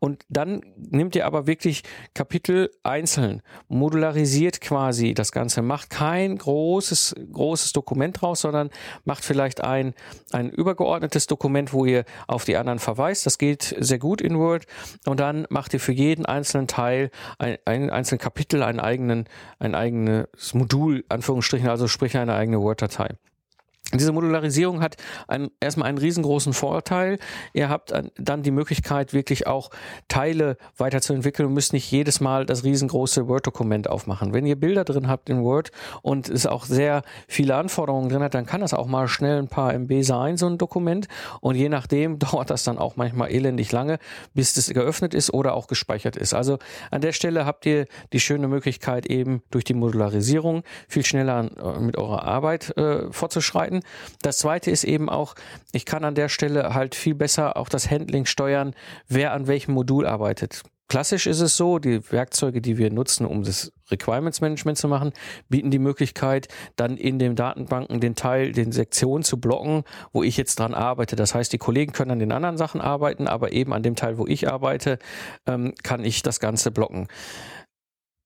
Und 0.00 0.24
dann 0.28 0.60
nehmt 0.76 1.16
ihr 1.16 1.24
aber 1.24 1.46
wirklich 1.46 1.82
Kapitel 2.12 2.70
einzeln. 2.82 3.40
Modularisiert 3.68 4.60
quasi 4.60 5.14
das 5.14 5.32
Ganze. 5.32 5.62
Macht 5.62 5.88
kein 5.88 6.36
großes, 6.36 7.14
großes 7.32 7.72
Dokument 7.72 8.20
draus, 8.20 8.42
sondern 8.42 8.68
macht 9.04 9.24
vielleicht 9.24 9.62
ein, 9.62 9.94
ein 10.30 10.50
übergeordnetes 10.50 11.26
Dokument, 11.26 11.72
wo 11.72 11.86
ihr 11.86 12.04
auf 12.26 12.44
die 12.44 12.58
anderen 12.58 12.80
verweist. 12.80 13.24
Das 13.24 13.38
geht 13.38 13.74
sehr 13.78 13.98
gut 13.98 14.20
in 14.20 14.38
Word. 14.38 14.66
Und 15.06 15.20
dann 15.20 15.46
macht 15.54 15.72
ihr 15.72 15.80
für 15.80 15.92
jeden 15.92 16.26
einzelnen 16.26 16.66
Teil, 16.66 17.10
ein, 17.38 17.56
ein 17.64 17.88
einzelnen 17.88 18.18
Kapitel, 18.18 18.62
einen 18.62 18.80
eigenen, 18.80 19.26
ein 19.58 19.74
eigenes 19.74 20.52
Modul, 20.52 21.04
Anführungsstrichen, 21.08 21.68
also 21.68 21.88
sprich 21.88 22.18
eine 22.18 22.34
eigene 22.34 22.60
Word-Datei. 22.60 23.14
Diese 23.98 24.12
Modularisierung 24.12 24.80
hat 24.80 24.96
ein, 25.28 25.50
erstmal 25.60 25.88
einen 25.88 25.98
riesengroßen 25.98 26.52
Vorteil. 26.52 27.18
Ihr 27.52 27.68
habt 27.68 27.92
dann 28.16 28.42
die 28.42 28.50
Möglichkeit, 28.50 29.12
wirklich 29.12 29.46
auch 29.46 29.70
Teile 30.08 30.56
weiterzuentwickeln 30.76 31.48
und 31.48 31.54
müsst 31.54 31.72
nicht 31.72 31.90
jedes 31.90 32.20
Mal 32.20 32.46
das 32.46 32.64
riesengroße 32.64 33.28
Word-Dokument 33.28 33.88
aufmachen. 33.88 34.34
Wenn 34.34 34.46
ihr 34.46 34.56
Bilder 34.56 34.84
drin 34.84 35.08
habt 35.08 35.30
in 35.30 35.42
Word 35.42 35.70
und 36.02 36.28
es 36.28 36.46
auch 36.46 36.64
sehr 36.64 37.02
viele 37.28 37.56
Anforderungen 37.56 38.08
drin 38.08 38.22
hat, 38.22 38.34
dann 38.34 38.46
kann 38.46 38.60
das 38.60 38.74
auch 38.74 38.86
mal 38.86 39.08
schnell 39.08 39.38
ein 39.38 39.48
paar 39.48 39.72
MB 39.72 40.02
sein, 40.02 40.36
so 40.36 40.46
ein 40.46 40.58
Dokument. 40.58 41.08
Und 41.40 41.54
je 41.56 41.68
nachdem 41.68 42.18
dauert 42.24 42.50
das 42.50 42.64
dann 42.64 42.78
auch 42.78 42.96
manchmal 42.96 43.30
elendig 43.30 43.72
lange, 43.72 43.98
bis 44.34 44.54
das 44.54 44.68
geöffnet 44.68 45.14
ist 45.14 45.32
oder 45.32 45.54
auch 45.54 45.66
gespeichert 45.66 46.16
ist. 46.16 46.34
Also 46.34 46.58
an 46.90 47.00
der 47.00 47.12
Stelle 47.12 47.46
habt 47.46 47.66
ihr 47.66 47.86
die 48.12 48.20
schöne 48.20 48.48
Möglichkeit 48.48 49.06
eben 49.06 49.42
durch 49.50 49.64
die 49.64 49.74
Modularisierung 49.74 50.62
viel 50.88 51.04
schneller 51.04 51.50
äh, 51.56 51.80
mit 51.80 51.96
eurer 51.96 52.24
Arbeit 52.24 52.76
äh, 52.76 53.10
fortzuschreiten. 53.12 53.82
Das 54.22 54.38
zweite 54.38 54.70
ist 54.70 54.84
eben 54.84 55.08
auch, 55.08 55.34
ich 55.72 55.84
kann 55.84 56.04
an 56.04 56.14
der 56.14 56.28
Stelle 56.28 56.74
halt 56.74 56.94
viel 56.94 57.14
besser 57.14 57.56
auch 57.56 57.68
das 57.68 57.90
Handling 57.90 58.26
steuern, 58.26 58.74
wer 59.08 59.32
an 59.32 59.46
welchem 59.46 59.74
Modul 59.74 60.06
arbeitet. 60.06 60.62
Klassisch 60.88 61.26
ist 61.26 61.40
es 61.40 61.56
so, 61.56 61.78
die 61.78 62.12
Werkzeuge, 62.12 62.60
die 62.60 62.76
wir 62.76 62.90
nutzen, 62.90 63.24
um 63.24 63.42
das 63.42 63.72
Requirements 63.90 64.42
Management 64.42 64.76
zu 64.76 64.86
machen, 64.86 65.12
bieten 65.48 65.70
die 65.70 65.78
Möglichkeit, 65.78 66.48
dann 66.76 66.98
in 66.98 67.18
den 67.18 67.36
Datenbanken 67.36 68.00
den 68.00 68.14
Teil, 68.14 68.52
den 68.52 68.70
Sektionen 68.70 69.24
zu 69.24 69.40
blocken, 69.40 69.84
wo 70.12 70.22
ich 70.22 70.36
jetzt 70.36 70.58
dran 70.58 70.74
arbeite. 70.74 71.16
Das 71.16 71.34
heißt, 71.34 71.52
die 71.52 71.58
Kollegen 71.58 71.92
können 71.92 72.10
an 72.10 72.18
den 72.18 72.32
anderen 72.32 72.58
Sachen 72.58 72.82
arbeiten, 72.82 73.26
aber 73.26 73.52
eben 73.52 73.72
an 73.72 73.82
dem 73.82 73.96
Teil, 73.96 74.18
wo 74.18 74.26
ich 74.26 74.48
arbeite, 74.50 74.98
ähm, 75.46 75.74
kann 75.82 76.04
ich 76.04 76.22
das 76.22 76.38
Ganze 76.38 76.70
blocken. 76.70 77.08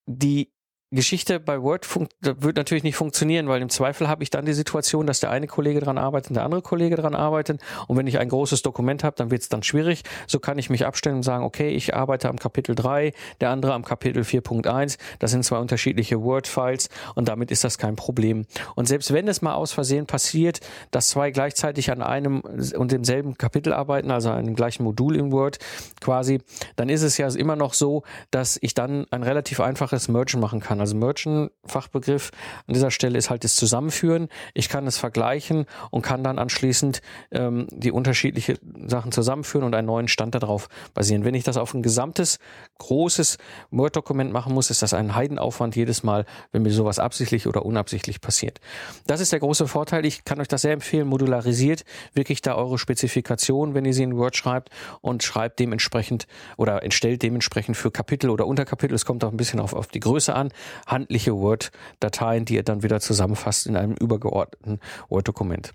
Die 0.07 0.51
Geschichte 0.91 1.39
bei 1.39 1.61
Word 1.61 1.87
wird 2.23 2.57
natürlich 2.57 2.83
nicht 2.83 2.97
funktionieren, 2.97 3.47
weil 3.47 3.61
im 3.61 3.69
Zweifel 3.69 4.09
habe 4.09 4.23
ich 4.23 4.31
dann 4.31 4.47
die 4.47 4.55
Situation, 4.55 5.07
dass 5.07 5.21
der 5.21 5.31
eine 5.31 5.47
Kollege 5.47 5.81
dran 5.81 5.99
arbeitet 5.99 6.31
und 6.31 6.35
der 6.37 6.45
andere 6.45 6.63
Kollege 6.63 6.97
dran 6.97 7.15
arbeitet. 7.15 7.61
Und 7.89 7.99
wenn 7.99 8.07
ich 8.07 8.19
ein 8.19 8.31
großes 8.31 8.63
Dokument 8.63 9.05
habe, 9.05 9.15
dann 9.17 9.31
wird 9.31 9.43
es 9.43 9.51
dann 9.51 9.63
schwierig. 9.63 10.03
So 10.27 10.39
kann 10.39 10.57
ich 10.59 10.71
mich 10.71 10.87
abstellen 10.87 11.17
und 11.17 11.25
sagen, 11.25 11.45
okay, 11.45 11.69
ich 11.69 11.95
arbeite 11.95 12.31
am 12.31 12.39
Kapitel 12.39 12.75
3, 12.75 13.13
der 13.43 13.51
andere 13.51 13.75
am 13.75 13.85
Kapitel 13.85 14.23
4.1. 14.23 14.97
Das 15.19 15.31
sind 15.31 15.45
zwei 15.45 15.59
unterschiedliche 15.59 16.23
Word-Files 16.23 16.89
und 17.15 17.29
damit 17.29 17.51
ist 17.51 17.65
das 17.65 17.77
kein 17.77 17.95
Problem. 17.95 18.47
Und 18.75 18.89
selbst 18.89 19.13
wenn 19.13 19.29
es 19.29 19.43
mal 19.43 19.55
aus 19.55 19.73
Versehen 19.73 20.07
passiert, 20.07 20.61
dass 20.91 21.09
zwei 21.09 21.31
gleichzeitig 21.31 21.91
an 21.91 22.01
einem 22.01 22.41
und 22.41 22.93
demselben 22.93 23.37
Kapitel 23.37 23.75
arbeiten, 23.75 24.11
also 24.11 24.31
an 24.31 24.47
dem 24.47 24.55
gleichen 24.55 24.85
Modul 24.85 25.17
in 25.17 25.33
Word 25.33 25.59
quasi, 26.01 26.41
dann 26.77 26.89
ist 26.89 27.03
es 27.03 27.19
ja 27.19 27.29
immer 27.29 27.57
noch 27.57 27.75
so, 27.75 28.05
dass 28.31 28.59
ich 28.63 28.73
dann 28.73 29.07
ein 29.11 29.23
relativ 29.23 29.61
einfaches 29.61 30.09
Mergen 30.09 30.41
machen 30.41 30.61
kann 30.61 30.78
kann. 30.79 30.81
Also 30.81 30.97
Merchant-Fachbegriff 30.97 32.31
an 32.67 32.75
dieser 32.75 32.91
Stelle 32.91 33.19
ist 33.19 33.31
halt 33.31 33.45
das 33.45 33.57
Zusammenführen. 33.57 34.29
Ich 34.55 34.69
kann 34.69 34.87
es 34.87 34.99
vergleichen 34.99 35.67
und 35.91 36.03
kann 36.03 36.25
dann 36.25 36.39
anschließend 36.39 37.03
ähm, 37.31 37.67
die 37.71 37.93
unterschiedlichen 37.93 38.59
Sachen 38.87 39.13
zusammenführen 39.13 39.65
und 39.65 39.75
einen 39.75 39.87
neuen 39.87 40.09
Stand 40.09 40.35
darauf 40.35 40.69
basieren. 40.95 41.25
Wenn 41.25 41.35
ich 41.35 41.45
das 41.45 41.57
auf 41.57 41.75
ein 41.75 41.83
gesamtes, 41.83 42.39
großes 42.79 43.39
Word-Dokument 43.71 44.33
machen 44.33 44.55
muss, 44.55 44.71
ist 44.71 44.83
das 44.83 44.95
ein 44.95 45.15
Heidenaufwand 45.15 45.77
jedes 45.77 46.03
Mal, 46.03 46.25
wenn 46.53 46.63
mir 46.63 46.71
sowas 46.71 46.99
absichtlich 46.99 47.47
oder 47.47 47.65
unabsichtlich 47.65 48.21
passiert. 48.21 48.61
Das 49.07 49.21
ist 49.21 49.33
der 49.33 49.41
große 49.41 49.69
Vorteil. 49.69 50.07
Ich 50.07 50.25
kann 50.25 50.41
euch 50.41 50.49
das 50.49 50.63
sehr 50.63 50.73
empfehlen, 50.73 51.09
modularisiert 51.09 51.85
wirklich 52.15 52.43
da 52.43 52.55
eure 52.55 52.79
Spezifikation, 52.79 53.75
wenn 53.75 53.85
ihr 53.85 53.95
sie 53.95 54.03
in 54.03 54.17
Word 54.17 54.37
schreibt 54.37 54.71
und 55.01 55.23
schreibt 55.23 55.59
dementsprechend 55.59 56.27
oder 56.57 56.83
entstellt 56.83 57.23
dementsprechend 57.23 57.77
für 57.77 57.91
Kapitel 57.91 58.31
oder 58.31 58.47
Unterkapitel. 58.47 58.95
Es 58.95 59.05
kommt 59.05 59.25
auch 59.25 59.31
ein 59.31 59.37
bisschen 59.37 59.61
auf, 59.61 59.73
auf 59.73 59.89
die 59.89 60.01
Größe 60.01 60.35
an 60.35 60.51
handliche 60.87 61.37
Word-Dateien, 61.37 62.45
die 62.45 62.55
ihr 62.55 62.63
dann 62.63 62.83
wieder 62.83 63.01
zusammenfasst 63.01 63.67
in 63.67 63.77
einem 63.77 63.95
übergeordneten 63.95 64.81
Word-Dokument. 65.09 65.73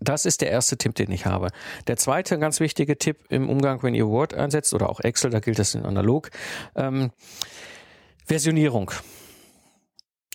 Das 0.00 0.26
ist 0.26 0.42
der 0.42 0.50
erste 0.50 0.76
Tipp, 0.76 0.94
den 0.94 1.10
ich 1.10 1.26
habe. 1.26 1.48
Der 1.86 1.96
zweite 1.96 2.38
ganz 2.38 2.60
wichtige 2.60 2.98
Tipp 2.98 3.24
im 3.30 3.48
Umgang, 3.48 3.82
wenn 3.82 3.94
ihr 3.94 4.06
Word 4.06 4.34
einsetzt 4.34 4.74
oder 4.74 4.88
auch 4.90 5.00
Excel, 5.00 5.30
da 5.30 5.40
gilt 5.40 5.58
das 5.58 5.74
in 5.74 5.84
analog, 5.84 6.30
ähm, 6.76 7.10
Versionierung. 8.24 8.92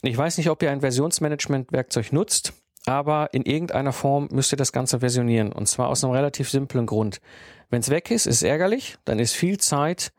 Ich 0.01 0.17
weiß 0.17 0.37
nicht, 0.37 0.49
ob 0.49 0.61
ihr 0.63 0.71
ein 0.71 0.81
Versionsmanagement-Werkzeug 0.81 2.11
nutzt, 2.11 2.53
aber 2.85 3.33
in 3.33 3.43
irgendeiner 3.43 3.93
Form 3.93 4.27
müsst 4.31 4.51
ihr 4.51 4.57
das 4.57 4.73
Ganze 4.73 4.99
versionieren. 4.99 5.53
Und 5.53 5.67
zwar 5.67 5.87
aus 5.87 6.03
einem 6.03 6.13
relativ 6.13 6.49
simplen 6.49 6.85
Grund. 6.85 7.21
Wenn 7.69 7.79
es 7.79 7.89
weg 7.89 8.11
ist, 8.11 8.25
ist 8.25 8.43
ärgerlich, 8.43 8.97
dann 9.05 9.19
ist 9.19 9.33
viel 9.33 9.59
Zeit 9.59 10.11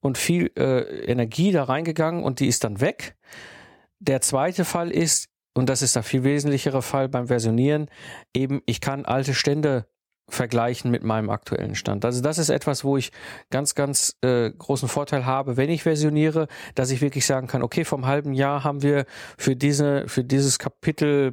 und 0.00 0.18
viel 0.18 0.50
äh, 0.56 1.04
Energie 1.04 1.52
da 1.52 1.64
reingegangen 1.64 2.22
und 2.22 2.40
die 2.40 2.46
ist 2.46 2.64
dann 2.64 2.80
weg. 2.80 3.16
Der 3.98 4.20
zweite 4.20 4.64
Fall 4.64 4.90
ist, 4.90 5.28
und 5.54 5.68
das 5.68 5.82
ist 5.82 5.96
der 5.96 6.02
viel 6.02 6.24
wesentlichere 6.24 6.82
Fall 6.82 7.08
beim 7.08 7.26
Versionieren, 7.26 7.88
eben 8.34 8.62
ich 8.66 8.80
kann 8.80 9.04
alte 9.04 9.34
Stände 9.34 9.86
vergleichen 10.28 10.90
mit 10.90 11.02
meinem 11.02 11.30
aktuellen 11.30 11.74
Stand. 11.74 12.04
Also 12.04 12.20
das 12.20 12.38
ist 12.38 12.50
etwas, 12.50 12.84
wo 12.84 12.96
ich 12.96 13.12
ganz, 13.50 13.74
ganz 13.74 14.16
äh, 14.22 14.50
großen 14.50 14.88
Vorteil 14.88 15.26
habe, 15.26 15.56
wenn 15.56 15.70
ich 15.70 15.82
versioniere, 15.82 16.48
dass 16.74 16.90
ich 16.90 17.00
wirklich 17.00 17.26
sagen 17.26 17.46
kann, 17.46 17.62
okay, 17.62 17.84
vom 17.84 18.06
halben 18.06 18.32
Jahr 18.32 18.64
haben 18.64 18.82
wir 18.82 19.06
für 19.36 19.56
diese, 19.56 20.06
für 20.06 20.24
dieses 20.24 20.58
Kapitel 20.58 21.32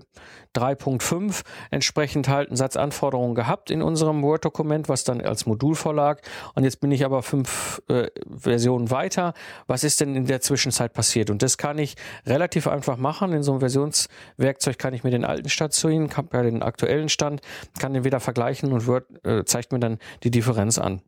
3.5 0.55 1.41
entsprechend 1.69 2.29
halt 2.29 2.49
einen 2.49 2.57
Satz 2.57 2.77
Anforderungen 2.77 3.35
gehabt 3.35 3.69
in 3.69 3.81
unserem 3.81 4.21
Word-Dokument, 4.23 4.89
was 4.89 5.03
dann 5.03 5.21
als 5.21 5.45
Modul 5.45 5.75
vorlag. 5.75 6.21
Und 6.53 6.63
jetzt 6.63 6.79
bin 6.79 6.91
ich 6.91 7.05
aber 7.05 7.21
fünf 7.23 7.81
äh, 7.89 8.07
Versionen 8.29 8.89
weiter. 8.89 9.33
Was 9.67 9.83
ist 9.83 10.01
denn 10.01 10.15
in 10.15 10.25
der 10.25 10.41
Zwischenzeit 10.41 10.93
passiert? 10.93 11.29
Und 11.29 11.41
das 11.41 11.57
kann 11.57 11.77
ich 11.77 11.95
relativ 12.25 12.67
einfach 12.67 12.97
machen. 12.97 13.33
In 13.33 13.43
so 13.43 13.51
einem 13.51 13.59
Versionswerkzeug 13.59 14.79
kann 14.79 14.93
ich 14.93 15.03
mir 15.03 15.11
den 15.11 15.25
alten 15.25 15.49
Stand 15.49 15.73
ziehen, 15.73 16.09
kann 16.09 16.29
ja 16.31 16.41
den 16.43 16.63
aktuellen 16.63 17.09
Stand, 17.09 17.41
kann 17.77 17.93
den 17.93 18.03
wieder 18.03 18.19
vergleichen 18.19 18.71
und 18.71 18.84
Word 18.87 19.25
äh, 19.25 19.43
zeigt 19.45 19.71
mir 19.71 19.79
dann 19.79 19.99
die 20.23 20.31
Differenz 20.31 20.77
an 20.77 21.01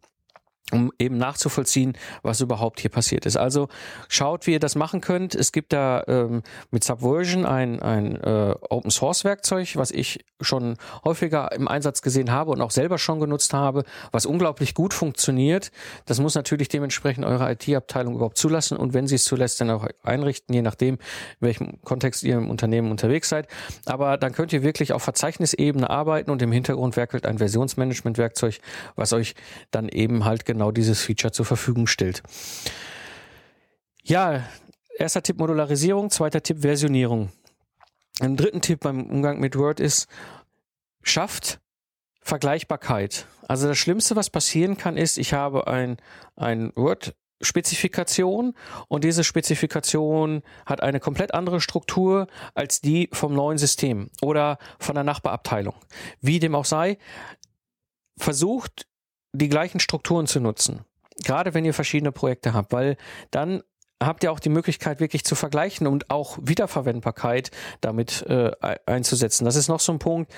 um 0.72 0.92
eben 1.00 1.18
nachzuvollziehen, 1.18 1.94
was 2.24 2.42
überhaupt 2.42 2.82
hier 2.82 2.92
passiert 2.92 3.26
ist. 3.26 3.38
Also 3.38 3.70
schaut, 4.10 4.48
wie 4.48 4.52
ihr 4.52 4.60
das 4.60 4.76
machen 4.76 5.00
könnt. 5.00 5.34
Es 5.34 5.52
gibt 5.52 5.72
da 5.72 6.04
ähm, 6.08 6.44
mit 6.72 6.84
Subversion 6.84 7.46
ein, 7.46 7.82
ein 7.82 8.18
äh, 8.18 8.56
Open 8.70 8.92
Source 8.92 9.24
Werkzeug, 9.24 9.76
was 9.76 9.92
ich 9.92 10.26
schon 10.42 10.78
häufiger 11.06 11.52
im 11.54 11.68
Einsatz 11.68 12.02
gesehen 12.02 12.32
habe 12.32 12.52
und 12.52 12.62
auch 12.62 12.72
selber 12.72 12.98
schon 12.98 13.20
genutzt 13.20 13.54
habe, 13.54 13.84
was 14.12 14.26
unglaublich 14.26 14.74
gut 14.74 14.94
funktioniert. 14.94 15.72
Das 16.06 16.20
muss 16.20 16.36
natürlich 16.36 16.68
dementsprechend 16.68 17.26
eure 17.26 17.50
IT-Abteilung 17.52 18.16
überhaupt 18.16 18.38
zulassen 18.38 18.78
und 18.78 18.94
wenn 18.94 19.08
sie 19.08 19.16
es 19.16 19.24
zulässt, 19.24 19.62
dann 19.62 19.70
auch 19.70 19.88
einrichten, 20.04 20.54
je 20.54 20.62
nachdem, 20.62 20.96
in 20.96 21.00
welchem 21.40 21.82
Kontext 21.82 22.24
ihr 22.24 22.36
im 22.36 22.50
Unternehmen 22.50 22.92
unterwegs 22.92 23.30
seid. 23.30 23.48
Aber 23.86 24.18
dann 24.18 24.34
könnt 24.34 24.52
ihr 24.52 24.64
wirklich 24.64 24.92
auf 24.92 25.02
Verzeichnisebene 25.02 25.90
arbeiten 25.90 26.30
und 26.30 26.42
im 26.42 26.52
Hintergrund 26.52 26.98
werkelt 26.98 27.26
ein 27.26 27.38
Versionsmanagement-Werkzeug, 27.38 28.60
was 28.96 29.14
euch 29.14 29.34
dann 29.72 29.88
eben 29.88 30.26
halt 30.26 30.46
genau 30.46 30.57
genau 30.58 30.72
dieses 30.72 31.02
Feature 31.04 31.32
zur 31.32 31.46
Verfügung 31.46 31.86
stellt. 31.86 32.24
Ja, 34.04 34.44
erster 34.98 35.22
Tipp 35.22 35.38
Modularisierung, 35.38 36.10
zweiter 36.10 36.42
Tipp 36.42 36.62
Versionierung. 36.62 37.30
Ein 38.20 38.36
dritten 38.38 38.62
Tipp 38.62 38.80
beim 38.80 39.08
Umgang 39.08 39.40
mit 39.40 39.56
Word 39.56 39.80
ist, 39.80 40.08
schafft 41.04 41.60
Vergleichbarkeit. 42.22 43.28
Also 43.48 43.68
das 43.68 43.78
Schlimmste, 43.78 44.16
was 44.16 44.32
passieren 44.32 44.78
kann, 44.78 44.98
ist, 44.98 45.20
ich 45.20 45.34
habe 45.34 45.68
ein, 45.68 45.98
ein 46.36 46.72
Word 46.76 47.16
Spezifikation 47.40 48.56
und 48.88 49.04
diese 49.04 49.24
Spezifikation 49.24 50.42
hat 50.66 50.82
eine 50.82 51.00
komplett 51.00 51.36
andere 51.36 51.62
Struktur 51.62 52.26
als 52.56 52.82
die 52.82 53.10
vom 53.14 53.36
neuen 53.36 53.60
System 53.60 54.10
oder 54.24 54.58
von 54.80 54.96
der 54.96 55.04
Nachbarabteilung. 55.04 55.76
Wie 56.20 56.40
dem 56.40 56.56
auch 56.56 56.66
sei, 56.66 56.98
versucht 58.18 58.88
die 59.38 59.50
gleichen 59.50 59.80
Strukturen 59.80 60.28
zu 60.28 60.40
nutzen. 60.40 60.82
Gerade 61.24 61.54
wenn 61.54 61.66
ihr 61.66 61.74
verschiedene 61.74 62.12
Projekte 62.12 62.54
habt, 62.54 62.72
weil 62.72 62.98
dann 63.32 63.64
habt 64.02 64.24
ihr 64.24 64.32
auch 64.32 64.40
die 64.40 64.50
Möglichkeit, 64.50 65.00
wirklich 65.00 65.24
zu 65.24 65.36
vergleichen 65.36 65.88
und 65.88 66.10
auch 66.12 66.38
Wiederverwendbarkeit 66.42 67.52
damit 67.82 68.24
äh, 68.28 68.52
einzusetzen. 68.86 69.46
Das 69.46 69.56
ist 69.56 69.70
noch 69.70 69.80
so 69.80 69.92
ein 69.92 70.00
Punkt. 70.00 70.32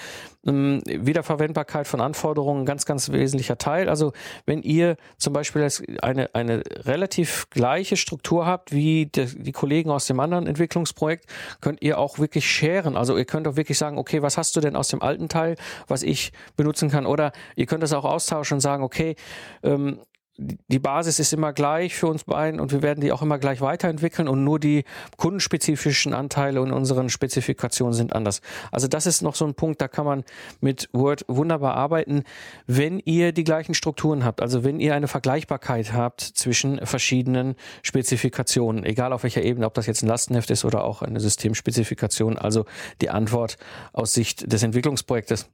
Ähm, 0.45 0.81
Wiederverwendbarkeit 0.85 1.85
von 1.87 1.99
Anforderungen, 1.99 2.65
ganz, 2.65 2.85
ganz 2.85 3.11
wesentlicher 3.11 3.57
Teil. 3.57 3.89
Also 3.89 4.13
wenn 4.45 4.61
ihr 4.61 4.95
zum 5.17 5.33
Beispiel 5.33 5.67
eine, 6.01 6.33
eine 6.33 6.63
relativ 6.85 7.49
gleiche 7.49 7.97
Struktur 7.97 8.45
habt 8.45 8.71
wie 8.71 9.07
die, 9.07 9.25
die 9.25 9.51
Kollegen 9.51 9.91
aus 9.91 10.07
dem 10.07 10.19
anderen 10.21 10.47
Entwicklungsprojekt, 10.47 11.25
könnt 11.59 11.81
ihr 11.81 11.97
auch 11.97 12.19
wirklich 12.19 12.49
scheren. 12.49 12.95
Also 12.95 13.17
ihr 13.17 13.25
könnt 13.25 13.47
auch 13.47 13.57
wirklich 13.57 13.77
sagen, 13.77 13.97
okay, 13.97 14.21
was 14.21 14.37
hast 14.37 14.55
du 14.55 14.61
denn 14.61 14.77
aus 14.77 14.87
dem 14.87 15.01
alten 15.01 15.27
Teil, 15.27 15.55
was 15.87 16.03
ich 16.03 16.31
benutzen 16.55 16.89
kann? 16.89 17.05
Oder 17.05 17.33
ihr 17.57 17.65
könnt 17.65 17.83
das 17.83 17.91
auch 17.91 18.05
austauschen 18.05 18.55
und 18.55 18.61
sagen, 18.61 18.83
okay, 18.83 19.15
ähm, 19.63 19.99
die 20.39 20.79
Basis 20.79 21.19
ist 21.19 21.33
immer 21.33 21.51
gleich 21.51 21.95
für 21.95 22.07
uns 22.07 22.23
beiden 22.23 22.59
und 22.59 22.71
wir 22.71 22.81
werden 22.81 23.01
die 23.01 23.11
auch 23.11 23.21
immer 23.21 23.37
gleich 23.37 23.59
weiterentwickeln 23.59 24.29
und 24.29 24.43
nur 24.43 24.57
die 24.59 24.85
kundenspezifischen 25.17 26.13
Anteile 26.13 26.61
in 26.61 26.71
unseren 26.71 27.09
Spezifikationen 27.09 27.93
sind 27.93 28.13
anders. 28.13 28.41
Also 28.71 28.87
das 28.87 29.05
ist 29.05 29.21
noch 29.21 29.35
so 29.35 29.45
ein 29.45 29.53
Punkt, 29.53 29.81
da 29.81 29.89
kann 29.89 30.05
man 30.05 30.23
mit 30.61 30.89
Word 30.93 31.25
wunderbar 31.27 31.75
arbeiten, 31.75 32.23
wenn 32.67 32.99
ihr 32.99 33.33
die 33.33 33.43
gleichen 33.43 33.73
Strukturen 33.73 34.23
habt, 34.23 34.41
also 34.41 34.63
wenn 34.63 34.79
ihr 34.79 34.95
eine 34.95 35.09
Vergleichbarkeit 35.09 35.91
habt 35.91 36.21
zwischen 36.21 36.85
verschiedenen 36.85 37.55
Spezifikationen, 37.83 38.85
egal 38.85 39.11
auf 39.11 39.23
welcher 39.23 39.43
Ebene, 39.43 39.65
ob 39.65 39.73
das 39.73 39.87
jetzt 39.87 40.03
ein 40.03 40.07
Lastenheft 40.07 40.51
ist 40.51 40.63
oder 40.63 40.85
auch 40.85 41.01
eine 41.01 41.19
Systemspezifikation, 41.19 42.37
also 42.37 42.65
die 43.01 43.09
Antwort 43.09 43.57
aus 43.91 44.13
Sicht 44.13 44.51
des 44.51 44.63
Entwicklungsprojektes. 44.63 45.49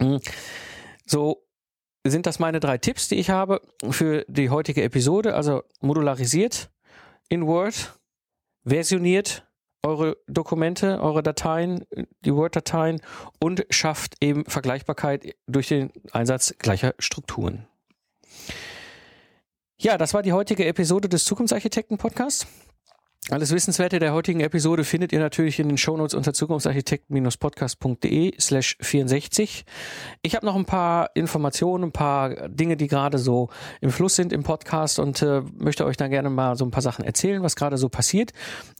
Hm. 0.00 0.20
So, 1.06 1.45
sind 2.10 2.26
das 2.26 2.38
meine 2.38 2.60
drei 2.60 2.78
Tipps, 2.78 3.08
die 3.08 3.16
ich 3.16 3.30
habe 3.30 3.60
für 3.90 4.24
die 4.28 4.50
heutige 4.50 4.82
Episode. 4.82 5.34
Also 5.34 5.62
modularisiert 5.80 6.70
in 7.28 7.46
Word, 7.46 7.98
versioniert 8.64 9.46
eure 9.82 10.16
Dokumente, 10.26 11.00
eure 11.00 11.22
Dateien, 11.22 11.84
die 12.24 12.34
Word-Dateien 12.34 13.00
und 13.38 13.64
schafft 13.70 14.16
eben 14.20 14.44
Vergleichbarkeit 14.44 15.36
durch 15.46 15.68
den 15.68 15.92
Einsatz 16.12 16.54
gleicher 16.58 16.94
Strukturen. 16.98 17.66
Ja, 19.78 19.98
das 19.98 20.14
war 20.14 20.22
die 20.22 20.32
heutige 20.32 20.64
Episode 20.66 21.08
des 21.08 21.24
Zukunftsarchitekten 21.24 21.98
Podcasts. 21.98 22.46
Alles 23.28 23.52
Wissenswerte 23.52 23.98
der 23.98 24.12
heutigen 24.12 24.38
Episode 24.38 24.84
findet 24.84 25.12
ihr 25.12 25.18
natürlich 25.18 25.58
in 25.58 25.66
den 25.66 25.78
Shownotes 25.78 26.14
unter 26.14 26.32
zukunftsarchitekten-podcast.de 26.32 28.40
slash 28.40 28.76
64. 28.80 29.64
Ich 30.22 30.36
habe 30.36 30.46
noch 30.46 30.54
ein 30.54 30.64
paar 30.64 31.10
Informationen, 31.14 31.86
ein 31.86 31.92
paar 31.92 32.48
Dinge, 32.48 32.76
die 32.76 32.86
gerade 32.86 33.18
so 33.18 33.48
im 33.80 33.90
Fluss 33.90 34.14
sind 34.14 34.32
im 34.32 34.44
Podcast 34.44 35.00
und 35.00 35.22
äh, 35.22 35.42
möchte 35.58 35.86
euch 35.86 35.96
da 35.96 36.06
gerne 36.06 36.30
mal 36.30 36.54
so 36.54 36.64
ein 36.64 36.70
paar 36.70 36.82
Sachen 36.82 37.04
erzählen, 37.04 37.42
was 37.42 37.56
gerade 37.56 37.78
so 37.78 37.88
passiert. 37.88 38.30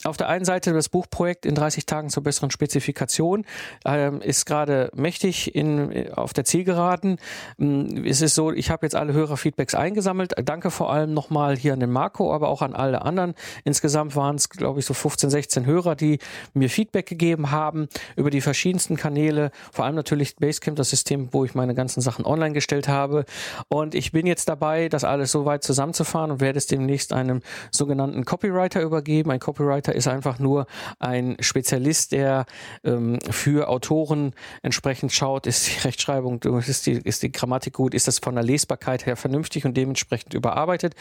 Auf 0.04 0.16
der 0.16 0.28
einen 0.28 0.44
Seite 0.44 0.72
das 0.72 0.90
Buchprojekt 0.90 1.44
in 1.44 1.56
30 1.56 1.84
Tagen 1.84 2.08
zur 2.08 2.22
besseren 2.22 2.52
Spezifikation 2.52 3.44
äh, 3.84 4.16
ist 4.24 4.46
gerade 4.46 4.92
mächtig 4.94 5.56
in, 5.56 6.12
auf 6.12 6.34
der 6.34 6.44
Zielgeraden. 6.44 7.18
Ähm, 7.58 8.04
es 8.06 8.22
ist 8.22 8.36
so, 8.36 8.52
ich 8.52 8.70
habe 8.70 8.86
jetzt 8.86 8.94
alle 8.94 9.12
Hörerfeedbacks 9.12 9.74
eingesammelt. 9.74 10.34
Danke 10.44 10.70
vor 10.70 10.92
allem 10.92 11.14
nochmal 11.14 11.56
hier 11.56 11.72
an 11.72 11.80
den 11.80 11.90
Marco, 11.90 12.32
aber 12.32 12.48
auch 12.48 12.62
an 12.62 12.74
alle 12.74 13.02
anderen. 13.02 13.34
Insgesamt 13.64 14.14
waren 14.14 14.35
waren 14.36 14.38
es, 14.38 14.48
glaube 14.50 14.80
ich, 14.80 14.86
so 14.86 14.94
15, 14.94 15.30
16 15.30 15.66
Hörer, 15.66 15.96
die 15.96 16.18
mir 16.52 16.68
Feedback 16.68 17.06
gegeben 17.06 17.50
haben 17.50 17.88
über 18.16 18.30
die 18.30 18.40
verschiedensten 18.40 18.96
Kanäle, 18.96 19.50
vor 19.72 19.84
allem 19.84 19.94
natürlich 19.94 20.36
Basecamp, 20.36 20.76
das 20.76 20.90
System, 20.90 21.28
wo 21.32 21.44
ich 21.44 21.54
meine 21.54 21.74
ganzen 21.74 22.00
Sachen 22.00 22.24
online 22.26 22.52
gestellt 22.52 22.88
habe. 22.88 23.24
Und 23.68 23.94
ich 23.94 24.12
bin 24.12 24.26
jetzt 24.26 24.48
dabei, 24.48 24.88
das 24.88 25.04
alles 25.04 25.32
so 25.32 25.44
weit 25.44 25.62
zusammenzufahren 25.62 26.30
und 26.30 26.40
werde 26.40 26.58
es 26.58 26.66
demnächst 26.66 27.12
einem 27.12 27.40
sogenannten 27.70 28.24
Copywriter 28.24 28.82
übergeben. 28.82 29.30
Ein 29.30 29.40
Copywriter 29.40 29.94
ist 29.94 30.06
einfach 30.06 30.38
nur 30.38 30.66
ein 30.98 31.36
Spezialist, 31.40 32.12
der 32.12 32.44
ähm, 32.84 33.18
für 33.30 33.68
Autoren 33.68 34.34
entsprechend 34.62 35.12
schaut, 35.12 35.46
ist 35.46 35.68
die 35.68 35.80
Rechtschreibung, 35.80 36.42
ist 36.42 36.86
die, 36.86 36.92
ist 36.92 37.22
die 37.22 37.32
Grammatik 37.32 37.74
gut, 37.74 37.94
ist 37.94 38.06
das 38.06 38.18
von 38.18 38.34
der 38.34 38.44
Lesbarkeit 38.44 39.06
her 39.06 39.16
vernünftig 39.16 39.64
und 39.64 39.76
dementsprechend 39.76 40.34
überarbeitet. 40.34 40.94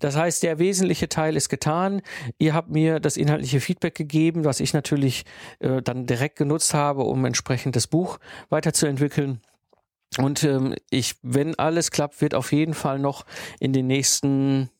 Das 0.00 0.16
heißt, 0.16 0.42
der 0.42 0.58
wesentliche 0.58 1.08
Teil 1.08 1.36
ist 1.36 1.48
getan. 1.48 2.02
Ihr 2.38 2.54
habt 2.54 2.70
mir 2.70 3.00
das 3.00 3.16
inhaltliche 3.16 3.60
Feedback 3.60 3.94
gegeben, 3.94 4.44
was 4.44 4.60
ich 4.60 4.72
natürlich 4.72 5.24
äh, 5.60 5.82
dann 5.82 6.06
direkt 6.06 6.36
genutzt 6.36 6.74
habe, 6.74 7.02
um 7.02 7.24
entsprechend 7.24 7.76
das 7.76 7.86
Buch 7.86 8.18
weiterzuentwickeln. 8.48 9.40
Und 10.16 10.42
ähm, 10.44 10.74
ich, 10.90 11.16
wenn 11.22 11.58
alles 11.58 11.90
klappt, 11.90 12.20
wird 12.20 12.34
auf 12.34 12.52
jeden 12.52 12.74
Fall 12.74 12.98
noch 12.98 13.26
in 13.60 13.72
den 13.72 13.86
nächsten 13.86 14.70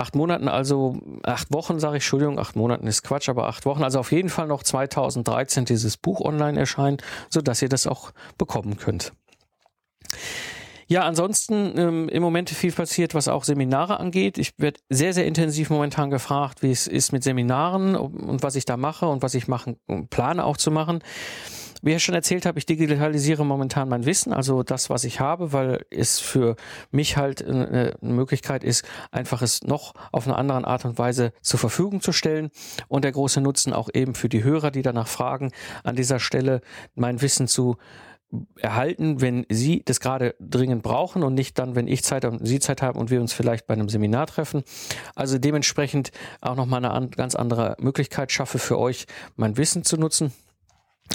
acht 0.00 0.16
Monaten, 0.16 0.48
also 0.48 0.98
acht 1.22 1.52
Wochen, 1.52 1.78
sage 1.78 1.98
ich, 1.98 2.02
Entschuldigung, 2.02 2.38
acht 2.38 2.56
Monaten 2.56 2.86
ist 2.86 3.02
Quatsch, 3.02 3.28
aber 3.28 3.46
acht 3.46 3.66
Wochen, 3.66 3.84
also 3.84 4.00
auf 4.00 4.12
jeden 4.12 4.30
Fall 4.30 4.46
noch 4.46 4.62
2013 4.62 5.66
dieses 5.66 5.96
Buch 5.96 6.20
online 6.20 6.58
erscheinen, 6.58 6.96
sodass 7.28 7.62
ihr 7.62 7.68
das 7.68 7.86
auch 7.86 8.12
bekommen 8.38 8.78
könnt. 8.78 9.12
Ja, 10.90 11.02
ansonsten 11.02 11.78
ähm, 11.78 12.08
im 12.08 12.20
Moment 12.20 12.50
viel 12.50 12.72
passiert, 12.72 13.14
was 13.14 13.28
auch 13.28 13.44
Seminare 13.44 14.00
angeht. 14.00 14.38
Ich 14.38 14.54
werde 14.58 14.80
sehr, 14.88 15.14
sehr 15.14 15.24
intensiv 15.24 15.70
momentan 15.70 16.10
gefragt, 16.10 16.64
wie 16.64 16.72
es 16.72 16.88
ist 16.88 17.12
mit 17.12 17.22
Seminaren 17.22 17.94
und 17.94 18.42
was 18.42 18.56
ich 18.56 18.64
da 18.64 18.76
mache 18.76 19.06
und 19.06 19.22
was 19.22 19.34
ich 19.34 19.46
machen 19.46 19.76
plane 20.10 20.44
auch 20.44 20.56
zu 20.56 20.72
machen. 20.72 20.98
Wie 21.80 21.92
ich 21.94 22.02
schon 22.02 22.16
erzählt 22.16 22.44
habe, 22.44 22.58
ich 22.58 22.66
digitalisiere 22.66 23.46
momentan 23.46 23.88
mein 23.88 24.04
Wissen, 24.04 24.32
also 24.32 24.64
das, 24.64 24.90
was 24.90 25.04
ich 25.04 25.20
habe, 25.20 25.52
weil 25.52 25.86
es 25.90 26.18
für 26.18 26.56
mich 26.90 27.16
halt 27.16 27.40
eine 27.40 27.94
Möglichkeit 28.00 28.64
ist, 28.64 28.84
einfach 29.12 29.42
es 29.42 29.62
noch 29.62 29.94
auf 30.10 30.26
eine 30.26 30.36
andere 30.36 30.66
Art 30.66 30.84
und 30.84 30.98
Weise 30.98 31.32
zur 31.40 31.60
Verfügung 31.60 32.00
zu 32.00 32.10
stellen. 32.10 32.50
Und 32.88 33.04
der 33.04 33.12
große 33.12 33.40
Nutzen 33.40 33.72
auch 33.72 33.90
eben 33.94 34.16
für 34.16 34.28
die 34.28 34.42
Hörer, 34.42 34.72
die 34.72 34.82
danach 34.82 35.08
fragen, 35.08 35.52
an 35.84 35.94
dieser 35.94 36.18
Stelle 36.18 36.62
mein 36.96 37.22
Wissen 37.22 37.46
zu 37.46 37.76
erhalten, 38.56 39.20
wenn 39.20 39.44
Sie 39.48 39.82
das 39.84 40.00
gerade 40.00 40.34
dringend 40.38 40.82
brauchen 40.82 41.22
und 41.22 41.34
nicht 41.34 41.58
dann, 41.58 41.74
wenn 41.74 41.88
ich 41.88 42.04
Zeit 42.04 42.24
und 42.24 42.46
Sie 42.46 42.60
Zeit 42.60 42.82
haben 42.82 42.98
und 42.98 43.10
wir 43.10 43.20
uns 43.20 43.32
vielleicht 43.32 43.66
bei 43.66 43.74
einem 43.74 43.88
Seminar 43.88 44.26
treffen. 44.26 44.62
Also 45.14 45.38
dementsprechend 45.38 46.12
auch 46.40 46.56
nochmal 46.56 46.84
eine 46.84 47.08
ganz 47.08 47.34
andere 47.34 47.76
Möglichkeit 47.80 48.30
schaffe 48.32 48.58
für 48.58 48.78
euch, 48.78 49.06
mein 49.36 49.56
Wissen 49.56 49.84
zu 49.84 49.96
nutzen. 49.96 50.32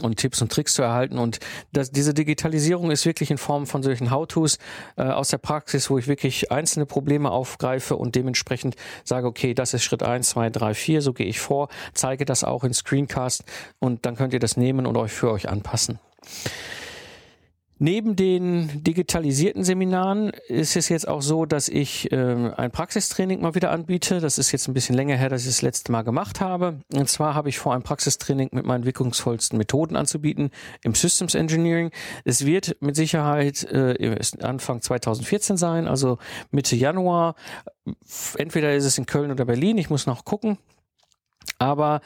und 0.02 0.18
Tipps 0.18 0.42
und 0.42 0.52
Tricks 0.52 0.74
zu 0.74 0.82
erhalten. 0.82 1.18
Und 1.18 1.40
das, 1.72 1.92
diese 1.92 2.14
Digitalisierung 2.14 2.92
ist 2.92 3.06
wirklich 3.06 3.32
in 3.32 3.38
Form 3.38 3.66
von 3.66 3.82
solchen 3.82 4.12
How-Tos 4.12 4.58
äh, 4.98 5.04
aus 5.04 5.30
der 5.30 5.38
Praxis, 5.38 5.90
wo 5.90 5.98
ich 5.98 6.08
wirklich 6.08 6.52
einzelne 6.52 6.86
Probleme 6.86 7.32
aufgreife 7.32 7.96
und 7.96 8.16
dementsprechend 8.16 8.76
sage, 9.06 9.26
okay, 9.28 9.54
das 9.54 9.74
ist 9.74 9.84
Schritt 9.84 10.04
eins, 10.04 10.30
zwei, 10.30 10.50
drei, 10.50 10.74
vier, 10.74 11.02
so 11.02 11.14
gehe 11.14 11.28
ich 11.28 11.40
vor, 11.40 11.70
zeige 11.94 12.26
das 12.26 12.44
auch 12.44 12.66
in 12.66 12.74
Screencast 12.74 13.46
und 13.80 14.06
dann 14.06 14.16
könnt 14.18 14.34
ihr 14.34 14.40
das 14.40 14.58
nehmen 14.58 14.86
und 14.86 14.98
euch 14.98 15.14
für 15.14 15.32
euch 15.32 15.48
anpassen. 15.48 16.00
Neben 17.78 18.16
den 18.16 18.84
digitalisierten 18.84 19.66
Seminaren 19.66 20.30
ist 20.48 20.78
es 20.78 20.88
jetzt 20.88 21.08
auch 21.10 21.22
so, 21.22 21.46
dass 21.46 21.68
ich 21.68 22.10
äh, 22.12 22.16
ein 22.56 22.72
Praxistraining 22.72 23.42
mal 23.42 23.54
wieder 23.54 23.72
anbiete. 23.72 24.22
Das 24.22 24.38
ist 24.38 24.54
jetzt 24.54 24.70
ein 24.70 24.74
bisschen 24.74 24.96
länger 24.96 25.18
her, 25.18 25.28
dass 25.28 25.42
ich 25.42 25.48
das 25.48 25.62
letzte 25.62 25.92
Mal 25.92 26.04
gemacht 26.04 26.40
habe. 26.40 26.80
Und 26.94 27.10
zwar 27.10 27.36
habe 27.36 27.50
ich 27.50 27.60
vor, 27.60 27.74
ein 27.74 27.84
Praxistraining 27.84 28.50
mit 28.54 28.66
meinen 28.66 28.86
wirkungsvollsten 28.86 29.58
Methoden 29.58 29.98
anzubieten 29.98 30.52
im 30.84 30.96
Systems 30.96 31.36
Engineering. 31.36 31.92
Es 32.24 32.46
wird 32.46 32.78
mit 32.80 32.96
Sicherheit 32.96 33.64
äh, 33.66 34.16
Anfang 34.40 34.82
2014 34.82 35.58
sein, 35.58 35.90
also 35.90 36.18
Mitte 36.52 36.78
Januar. 36.78 37.36
Entweder 38.38 38.74
ist 38.74 38.86
es 38.86 38.98
in 38.98 39.06
Köln 39.06 39.32
oder 39.32 39.44
Berlin. 39.44 39.78
Ich 39.78 39.90
muss 39.90 40.08
noch 40.08 40.24
gucken. 40.24 40.58
Aber 41.58 42.02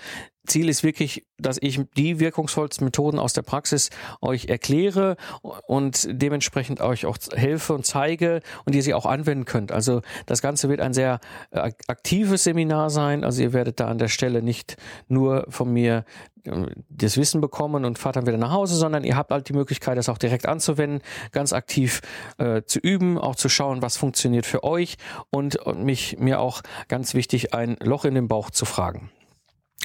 Ziel 0.50 0.70
ist 0.70 0.84
wirklich, 0.84 1.26
dass 1.38 1.58
ich 1.62 1.80
die 1.96 2.20
wirkungsvollsten 2.20 2.86
Methoden 2.86 3.20
aus 3.20 3.34
der 3.34 3.44
Praxis 3.44 3.90
euch 4.22 4.46
erkläre 4.46 5.16
und 5.42 6.08
dementsprechend 6.10 6.82
euch 6.82 7.06
auch 7.06 7.18
helfe 7.34 7.74
und 7.74 7.86
zeige 7.86 8.42
und 8.66 8.76
ihr 8.76 8.84
sie 8.84 8.94
auch 8.94 9.06
anwenden 9.06 9.46
könnt. 9.46 9.72
Also 9.72 10.02
das 10.26 10.42
Ganze 10.42 10.70
wird 10.70 10.82
ein 10.82 10.94
sehr 10.94 11.20
äh, 11.52 11.72
aktives 11.88 12.44
Seminar 12.44 12.90
sein. 12.90 13.24
Also 13.24 13.42
ihr 13.42 13.54
werdet 13.54 13.80
da 13.80 13.88
an 13.88 13.98
der 13.98 14.08
Stelle 14.08 14.42
nicht 14.42 14.78
nur 15.08 15.46
von 15.50 15.72
mir 15.72 16.06
äh, 16.44 16.66
das 16.90 17.18
Wissen 17.18 17.42
bekommen 17.42 17.86
und 17.86 17.98
fahrt 18.00 18.16
dann 18.16 18.26
wieder 18.26 18.38
nach 18.38 18.52
Hause, 18.52 18.76
sondern 18.76 19.04
ihr 19.04 19.16
habt 19.16 19.32
halt 19.32 19.48
die 19.50 19.54
Möglichkeit, 19.54 19.98
das 19.98 20.10
auch 20.10 20.18
direkt 20.18 20.46
anzuwenden, 20.48 21.02
ganz 21.32 21.54
aktiv 21.54 22.02
äh, 22.38 22.64
zu 22.64 22.80
üben, 22.80 23.18
auch 23.18 23.36
zu 23.36 23.50
schauen, 23.50 23.82
was 23.82 23.98
funktioniert 23.98 24.46
für 24.46 24.64
euch 24.64 24.98
und, 25.30 25.56
und 25.56 25.84
mich 25.84 26.18
mir 26.20 26.40
auch 26.40 26.62
ganz 26.88 27.14
wichtig 27.14 27.54
ein 27.54 27.78
Loch 27.82 28.06
in 28.06 28.16
den 28.16 28.28
Bauch 28.28 28.50
zu 28.50 28.66
fragen. 28.66 29.12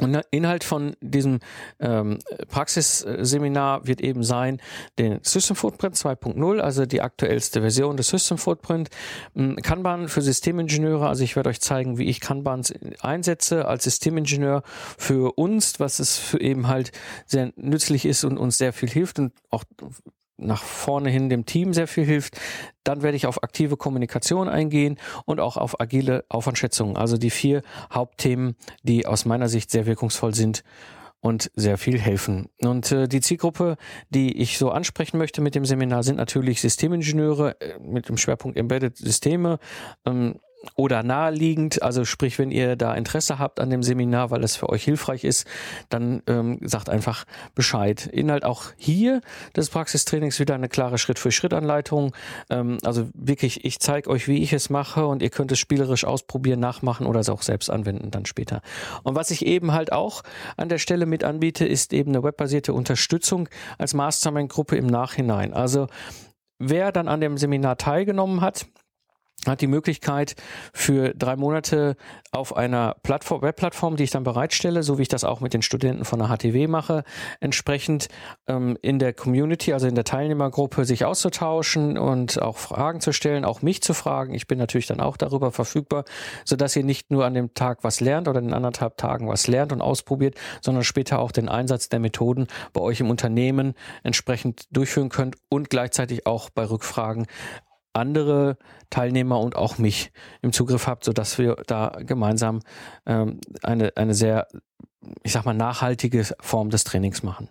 Und 0.00 0.20
Inhalt 0.32 0.64
von 0.64 0.96
diesem 1.00 1.38
ähm, 1.78 2.18
Praxisseminar 2.48 3.86
wird 3.86 4.00
eben 4.00 4.24
sein, 4.24 4.60
den 4.98 5.20
System 5.22 5.54
Footprint 5.54 5.94
2.0, 5.94 6.58
also 6.58 6.84
die 6.84 7.00
aktuellste 7.00 7.60
Version 7.60 7.96
des 7.96 8.08
System 8.08 8.36
Footprint. 8.36 8.88
Ähm, 9.36 9.56
Kanban 9.62 10.08
für 10.08 10.20
Systemingenieure, 10.20 11.06
also 11.06 11.22
ich 11.22 11.36
werde 11.36 11.50
euch 11.50 11.60
zeigen, 11.60 11.96
wie 11.96 12.06
ich 12.06 12.20
Kanban 12.20 12.62
einsetze 13.00 13.68
als 13.68 13.84
Systemingenieur 13.84 14.62
für 14.98 15.38
uns, 15.38 15.78
was 15.78 16.00
es 16.00 16.18
für 16.18 16.40
eben 16.40 16.66
halt 16.66 16.90
sehr 17.26 17.52
nützlich 17.54 18.04
ist 18.04 18.24
und 18.24 18.36
uns 18.36 18.58
sehr 18.58 18.72
viel 18.72 18.88
hilft 18.88 19.20
und 19.20 19.32
auch 19.50 19.62
nach 20.36 20.62
vorne 20.62 21.10
hin 21.10 21.28
dem 21.28 21.46
Team 21.46 21.72
sehr 21.72 21.86
viel 21.86 22.04
hilft. 22.04 22.40
Dann 22.82 23.02
werde 23.02 23.16
ich 23.16 23.26
auf 23.26 23.42
aktive 23.42 23.76
Kommunikation 23.76 24.48
eingehen 24.48 24.98
und 25.24 25.40
auch 25.40 25.56
auf 25.56 25.80
agile 25.80 26.24
Aufwandschätzungen. 26.28 26.96
Also 26.96 27.16
die 27.16 27.30
vier 27.30 27.62
Hauptthemen, 27.92 28.56
die 28.82 29.06
aus 29.06 29.24
meiner 29.24 29.48
Sicht 29.48 29.70
sehr 29.70 29.86
wirkungsvoll 29.86 30.34
sind 30.34 30.64
und 31.20 31.50
sehr 31.54 31.78
viel 31.78 31.98
helfen. 31.98 32.50
Und 32.60 32.92
äh, 32.92 33.08
die 33.08 33.22
Zielgruppe, 33.22 33.78
die 34.10 34.36
ich 34.42 34.58
so 34.58 34.70
ansprechen 34.70 35.16
möchte 35.16 35.40
mit 35.40 35.54
dem 35.54 35.64
Seminar, 35.64 36.02
sind 36.02 36.16
natürlich 36.16 36.60
Systemingenieure 36.60 37.58
äh, 37.60 37.78
mit 37.78 38.10
dem 38.10 38.18
Schwerpunkt 38.18 38.58
Embedded 38.58 38.98
Systeme. 38.98 39.58
Ähm, 40.04 40.38
oder 40.74 41.02
naheliegend. 41.02 41.82
Also 41.82 42.04
sprich, 42.04 42.38
wenn 42.38 42.50
ihr 42.50 42.76
da 42.76 42.94
Interesse 42.94 43.38
habt 43.38 43.60
an 43.60 43.70
dem 43.70 43.82
Seminar, 43.82 44.30
weil 44.30 44.44
es 44.44 44.56
für 44.56 44.68
euch 44.68 44.84
hilfreich 44.84 45.24
ist, 45.24 45.46
dann 45.88 46.22
ähm, 46.26 46.58
sagt 46.62 46.88
einfach 46.88 47.24
Bescheid. 47.54 48.06
Inhalt 48.06 48.44
auch 48.44 48.64
hier 48.76 49.20
des 49.56 49.70
Praxistrainings 49.70 50.38
wieder 50.40 50.54
eine 50.54 50.68
klare 50.68 50.98
Schritt-für-Schritt-Anleitung. 50.98 52.14
Ähm, 52.50 52.78
also 52.84 53.08
wirklich, 53.14 53.64
ich 53.64 53.80
zeige 53.80 54.10
euch, 54.10 54.28
wie 54.28 54.42
ich 54.42 54.52
es 54.52 54.70
mache 54.70 55.06
und 55.06 55.22
ihr 55.22 55.30
könnt 55.30 55.52
es 55.52 55.58
spielerisch 55.58 56.04
ausprobieren, 56.04 56.60
nachmachen 56.60 57.06
oder 57.06 57.20
es 57.20 57.28
auch 57.28 57.42
selbst 57.42 57.70
anwenden 57.70 58.10
dann 58.10 58.26
später. 58.26 58.62
Und 59.02 59.14
was 59.14 59.30
ich 59.30 59.46
eben 59.46 59.72
halt 59.72 59.92
auch 59.92 60.22
an 60.56 60.68
der 60.68 60.78
Stelle 60.78 61.06
mit 61.06 61.24
anbiete, 61.24 61.66
ist 61.66 61.92
eben 61.92 62.10
eine 62.10 62.22
webbasierte 62.22 62.72
Unterstützung 62.72 63.48
als 63.78 63.94
Mastermind-Gruppe 63.94 64.76
im 64.76 64.86
Nachhinein. 64.86 65.52
Also 65.54 65.88
wer 66.58 66.92
dann 66.92 67.08
an 67.08 67.20
dem 67.20 67.36
Seminar 67.36 67.76
teilgenommen 67.76 68.40
hat, 68.40 68.66
hat 69.46 69.60
die 69.60 69.66
Möglichkeit 69.66 70.34
für 70.72 71.14
drei 71.14 71.36
Monate 71.36 71.96
auf 72.32 72.56
einer 72.56 72.96
Plattform, 73.02 73.42
Webplattform, 73.42 73.96
die 73.96 74.04
ich 74.04 74.10
dann 74.10 74.24
bereitstelle, 74.24 74.82
so 74.82 74.98
wie 74.98 75.02
ich 75.02 75.08
das 75.08 75.24
auch 75.24 75.40
mit 75.40 75.54
den 75.54 75.62
Studenten 75.62 76.04
von 76.04 76.18
der 76.18 76.28
HTW 76.28 76.66
mache, 76.66 77.04
entsprechend 77.40 78.08
ähm, 78.48 78.76
in 78.82 78.98
der 78.98 79.12
Community, 79.12 79.72
also 79.72 79.86
in 79.86 79.94
der 79.94 80.04
Teilnehmergruppe, 80.04 80.84
sich 80.84 81.04
auszutauschen 81.04 81.98
und 81.98 82.40
auch 82.40 82.56
Fragen 82.56 83.00
zu 83.00 83.12
stellen, 83.12 83.44
auch 83.44 83.62
mich 83.62 83.82
zu 83.82 83.94
fragen. 83.94 84.34
Ich 84.34 84.46
bin 84.46 84.58
natürlich 84.58 84.86
dann 84.86 85.00
auch 85.00 85.16
darüber 85.16 85.52
verfügbar, 85.52 86.04
so 86.44 86.56
dass 86.56 86.74
ihr 86.74 86.84
nicht 86.84 87.10
nur 87.10 87.24
an 87.24 87.34
dem 87.34 87.54
Tag 87.54 87.84
was 87.84 88.00
lernt 88.00 88.28
oder 88.28 88.40
in 88.40 88.52
anderthalb 88.52 88.96
Tagen 88.96 89.28
was 89.28 89.46
lernt 89.46 89.72
und 89.72 89.80
ausprobiert, 89.80 90.34
sondern 90.60 90.84
später 90.84 91.18
auch 91.18 91.32
den 91.32 91.48
Einsatz 91.48 91.88
der 91.88 92.00
Methoden 92.00 92.48
bei 92.72 92.80
euch 92.80 93.00
im 93.00 93.10
Unternehmen 93.10 93.74
entsprechend 94.02 94.66
durchführen 94.74 95.08
könnt 95.08 95.36
und 95.48 95.70
gleichzeitig 95.70 96.26
auch 96.26 96.50
bei 96.50 96.64
Rückfragen 96.64 97.26
andere 97.94 98.58
Teilnehmer 98.90 99.40
und 99.40 99.56
auch 99.56 99.78
mich 99.78 100.12
im 100.42 100.52
Zugriff 100.52 100.86
habt, 100.86 101.04
sodass 101.04 101.38
wir 101.38 101.56
da 101.66 101.96
gemeinsam 102.00 102.60
ähm, 103.06 103.40
eine, 103.62 103.96
eine 103.96 104.14
sehr, 104.14 104.48
ich 105.22 105.32
sag 105.32 105.44
mal, 105.44 105.54
nachhaltige 105.54 106.24
Form 106.40 106.70
des 106.70 106.84
Trainings 106.84 107.22
machen. 107.22 107.48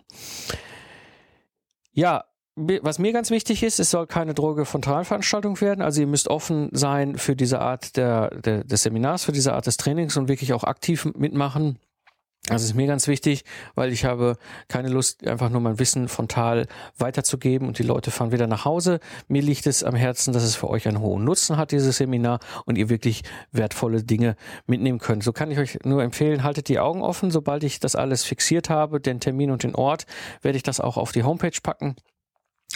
Ja, 1.92 2.24
was 2.56 3.00
mir 3.00 3.12
ganz 3.12 3.30
wichtig 3.30 3.64
ist, 3.64 3.80
es 3.80 3.90
soll 3.90 4.06
keine 4.06 4.32
Droge-Frontalveranstaltung 4.32 5.60
werden. 5.60 5.82
Also 5.82 6.02
ihr 6.02 6.06
müsst 6.06 6.28
offen 6.28 6.68
sein 6.72 7.18
für 7.18 7.34
diese 7.34 7.60
Art 7.60 7.96
der, 7.96 8.30
der, 8.30 8.62
des 8.62 8.84
Seminars, 8.84 9.24
für 9.24 9.32
diese 9.32 9.54
Art 9.54 9.66
des 9.66 9.76
Trainings 9.76 10.16
und 10.16 10.28
wirklich 10.28 10.52
auch 10.52 10.62
aktiv 10.62 11.04
mitmachen. 11.16 11.78
Das 12.46 12.62
ist 12.62 12.74
mir 12.74 12.86
ganz 12.86 13.08
wichtig, 13.08 13.44
weil 13.74 13.90
ich 13.90 14.04
habe 14.04 14.36
keine 14.68 14.88
Lust, 14.88 15.26
einfach 15.26 15.48
nur 15.48 15.62
mein 15.62 15.78
Wissen 15.78 16.08
frontal 16.08 16.66
weiterzugeben 16.98 17.66
und 17.66 17.78
die 17.78 17.82
Leute 17.82 18.10
fahren 18.10 18.32
wieder 18.32 18.46
nach 18.46 18.66
Hause. 18.66 19.00
Mir 19.28 19.40
liegt 19.40 19.66
es 19.66 19.82
am 19.82 19.94
Herzen, 19.94 20.34
dass 20.34 20.42
es 20.42 20.54
für 20.54 20.68
euch 20.68 20.86
einen 20.86 21.00
hohen 21.00 21.24
Nutzen 21.24 21.56
hat, 21.56 21.72
dieses 21.72 21.96
Seminar, 21.96 22.40
und 22.66 22.76
ihr 22.76 22.90
wirklich 22.90 23.22
wertvolle 23.50 24.02
Dinge 24.02 24.36
mitnehmen 24.66 24.98
könnt. 24.98 25.24
So 25.24 25.32
kann 25.32 25.50
ich 25.50 25.58
euch 25.58 25.78
nur 25.84 26.02
empfehlen, 26.02 26.42
haltet 26.42 26.68
die 26.68 26.78
Augen 26.78 27.00
offen. 27.00 27.30
Sobald 27.30 27.64
ich 27.64 27.80
das 27.80 27.96
alles 27.96 28.24
fixiert 28.24 28.68
habe, 28.68 29.00
den 29.00 29.20
Termin 29.20 29.50
und 29.50 29.62
den 29.62 29.74
Ort, 29.74 30.04
werde 30.42 30.56
ich 30.58 30.62
das 30.62 30.80
auch 30.80 30.98
auf 30.98 31.12
die 31.12 31.22
Homepage 31.22 31.58
packen. 31.62 31.96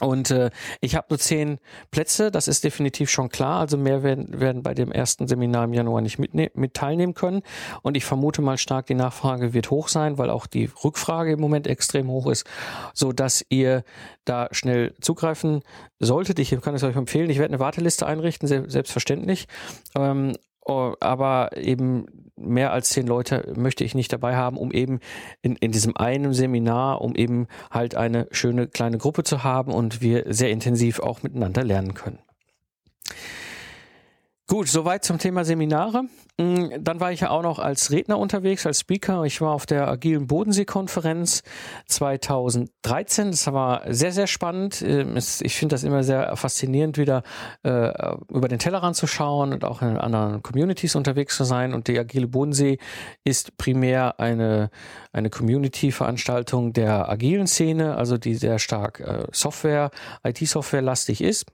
Und 0.01 0.31
äh, 0.31 0.51
ich 0.81 0.95
habe 0.95 1.09
nur 1.11 1.19
zehn 1.19 1.59
Plätze, 1.91 2.31
das 2.31 2.47
ist 2.47 2.63
definitiv 2.63 3.11
schon 3.11 3.29
klar. 3.29 3.61
Also 3.61 3.77
mehr 3.77 4.03
werden, 4.03 4.41
werden 4.41 4.63
bei 4.63 4.75
dem 4.75 4.93
ersten 4.93 5.27
Seminar 5.27 5.65
im 5.65 5.73
Januar 5.73 6.01
nicht 6.03 6.19
mit, 6.19 6.35
mit 6.35 6.75
teilnehmen 6.75 7.15
können. 7.15 7.43
Und 7.83 7.97
ich 7.97 8.05
vermute 8.05 8.41
mal 8.43 8.59
stark, 8.59 8.87
die 8.87 8.95
Nachfrage 8.95 9.55
wird 9.55 9.71
hoch 9.71 9.89
sein, 9.89 10.19
weil 10.19 10.31
auch 10.31 10.47
die 10.47 10.71
Rückfrage 10.85 11.33
im 11.33 11.41
Moment 11.41 11.67
extrem 11.67 12.09
hoch 12.09 12.29
ist, 12.29 12.47
so 12.95 13.13
dass 13.13 13.45
ihr 13.49 13.83
da 14.25 14.49
schnell 14.53 14.95
zugreifen 15.01 15.63
solltet. 15.99 16.39
Ich 16.39 16.51
kann 16.61 16.75
es 16.75 16.85
euch 16.85 16.97
empfehlen. 16.97 17.31
Ich 17.31 17.39
werde 17.39 17.55
eine 17.55 17.61
Warteliste 17.61 18.07
einrichten, 18.07 18.47
selbstverständlich. 18.47 19.49
Ähm, 19.97 20.35
aber 20.69 21.57
eben 21.57 22.07
mehr 22.37 22.73
als 22.73 22.91
zehn 22.91 23.07
Leute 23.07 23.53
möchte 23.57 23.85
ich 23.85 23.95
nicht 23.95 24.13
dabei 24.13 24.37
haben, 24.37 24.57
um 24.57 24.71
eben 24.71 25.01
in, 25.43 25.57
in 25.57 25.73
diesem 25.73 25.97
einen 25.97 26.33
Seminar, 26.33 27.01
um 27.01 27.15
eben 27.15 27.47
halt 27.71 27.95
eine 27.95 28.29
schöne 28.31 28.69
kleine 28.69 28.99
Gruppe 28.99 29.25
zu 29.25 29.45
haben 29.45 29.73
und 29.73 30.01
wir 30.01 30.25
sehr 30.29 30.51
intensiv 30.51 31.01
auch 31.01 31.23
miteinander 31.23 31.65
lernen 31.65 31.95
können. 31.95 32.19
Gut, 34.47 34.69
soweit 34.69 35.05
zum 35.05 35.19
Thema 35.19 35.45
Seminare. 35.45 36.05
Mm, 36.41 36.69
dann 36.79 37.01
war 37.01 37.11
ich 37.11 37.21
ja 37.21 37.31
auch 37.31 37.43
noch 37.43 37.59
als 37.59 37.91
Redner 37.91 38.17
unterwegs, 38.17 38.65
als 38.65 38.79
Speaker. 38.81 39.25
Ich 39.25 39.41
war 39.41 39.53
auf 39.53 39.67
der 39.67 39.89
Agilen 39.89 40.29
Bodensee-Konferenz 40.29 41.43
2013. 41.87 43.33
Das 43.33 43.53
war 43.53 43.83
sehr, 43.93 44.13
sehr 44.13 44.29
spannend. 44.29 44.81
Ähm, 44.83 45.17
ich 45.17 45.57
finde 45.57 45.75
das 45.75 45.83
immer 45.83 46.05
sehr 46.05 46.37
faszinierend, 46.37 46.97
wieder 46.97 47.25
äh, 47.65 47.91
über 48.29 48.47
den 48.47 48.61
Tellerrand 48.61 48.95
zu 48.95 49.09
schauen 49.09 49.53
und 49.53 49.65
auch 49.65 49.83
in 49.83 49.99
anderen 49.99 50.41
Communities 50.43 50.95
unterwegs 50.95 51.37
zu 51.37 51.43
sein. 51.43 51.75
Und 51.75 51.89
die 51.89 51.99
Agile 51.99 52.29
Bodensee 52.29 52.79
ist 53.25 53.57
primär 53.59 54.21
eine, 54.21 54.71
eine 55.13 55.31
Community-Veranstaltung 55.31 56.73
der 56.73 57.09
agilen 57.09 57.49
Szene, 57.49 57.97
also 57.97 58.17
die 58.17 58.37
sehr 58.37 58.61
stark 58.61 59.01
äh, 59.01 59.27
Software, 59.33 59.91
IT-Software-lastig 60.23 61.21
ist. 61.21 61.47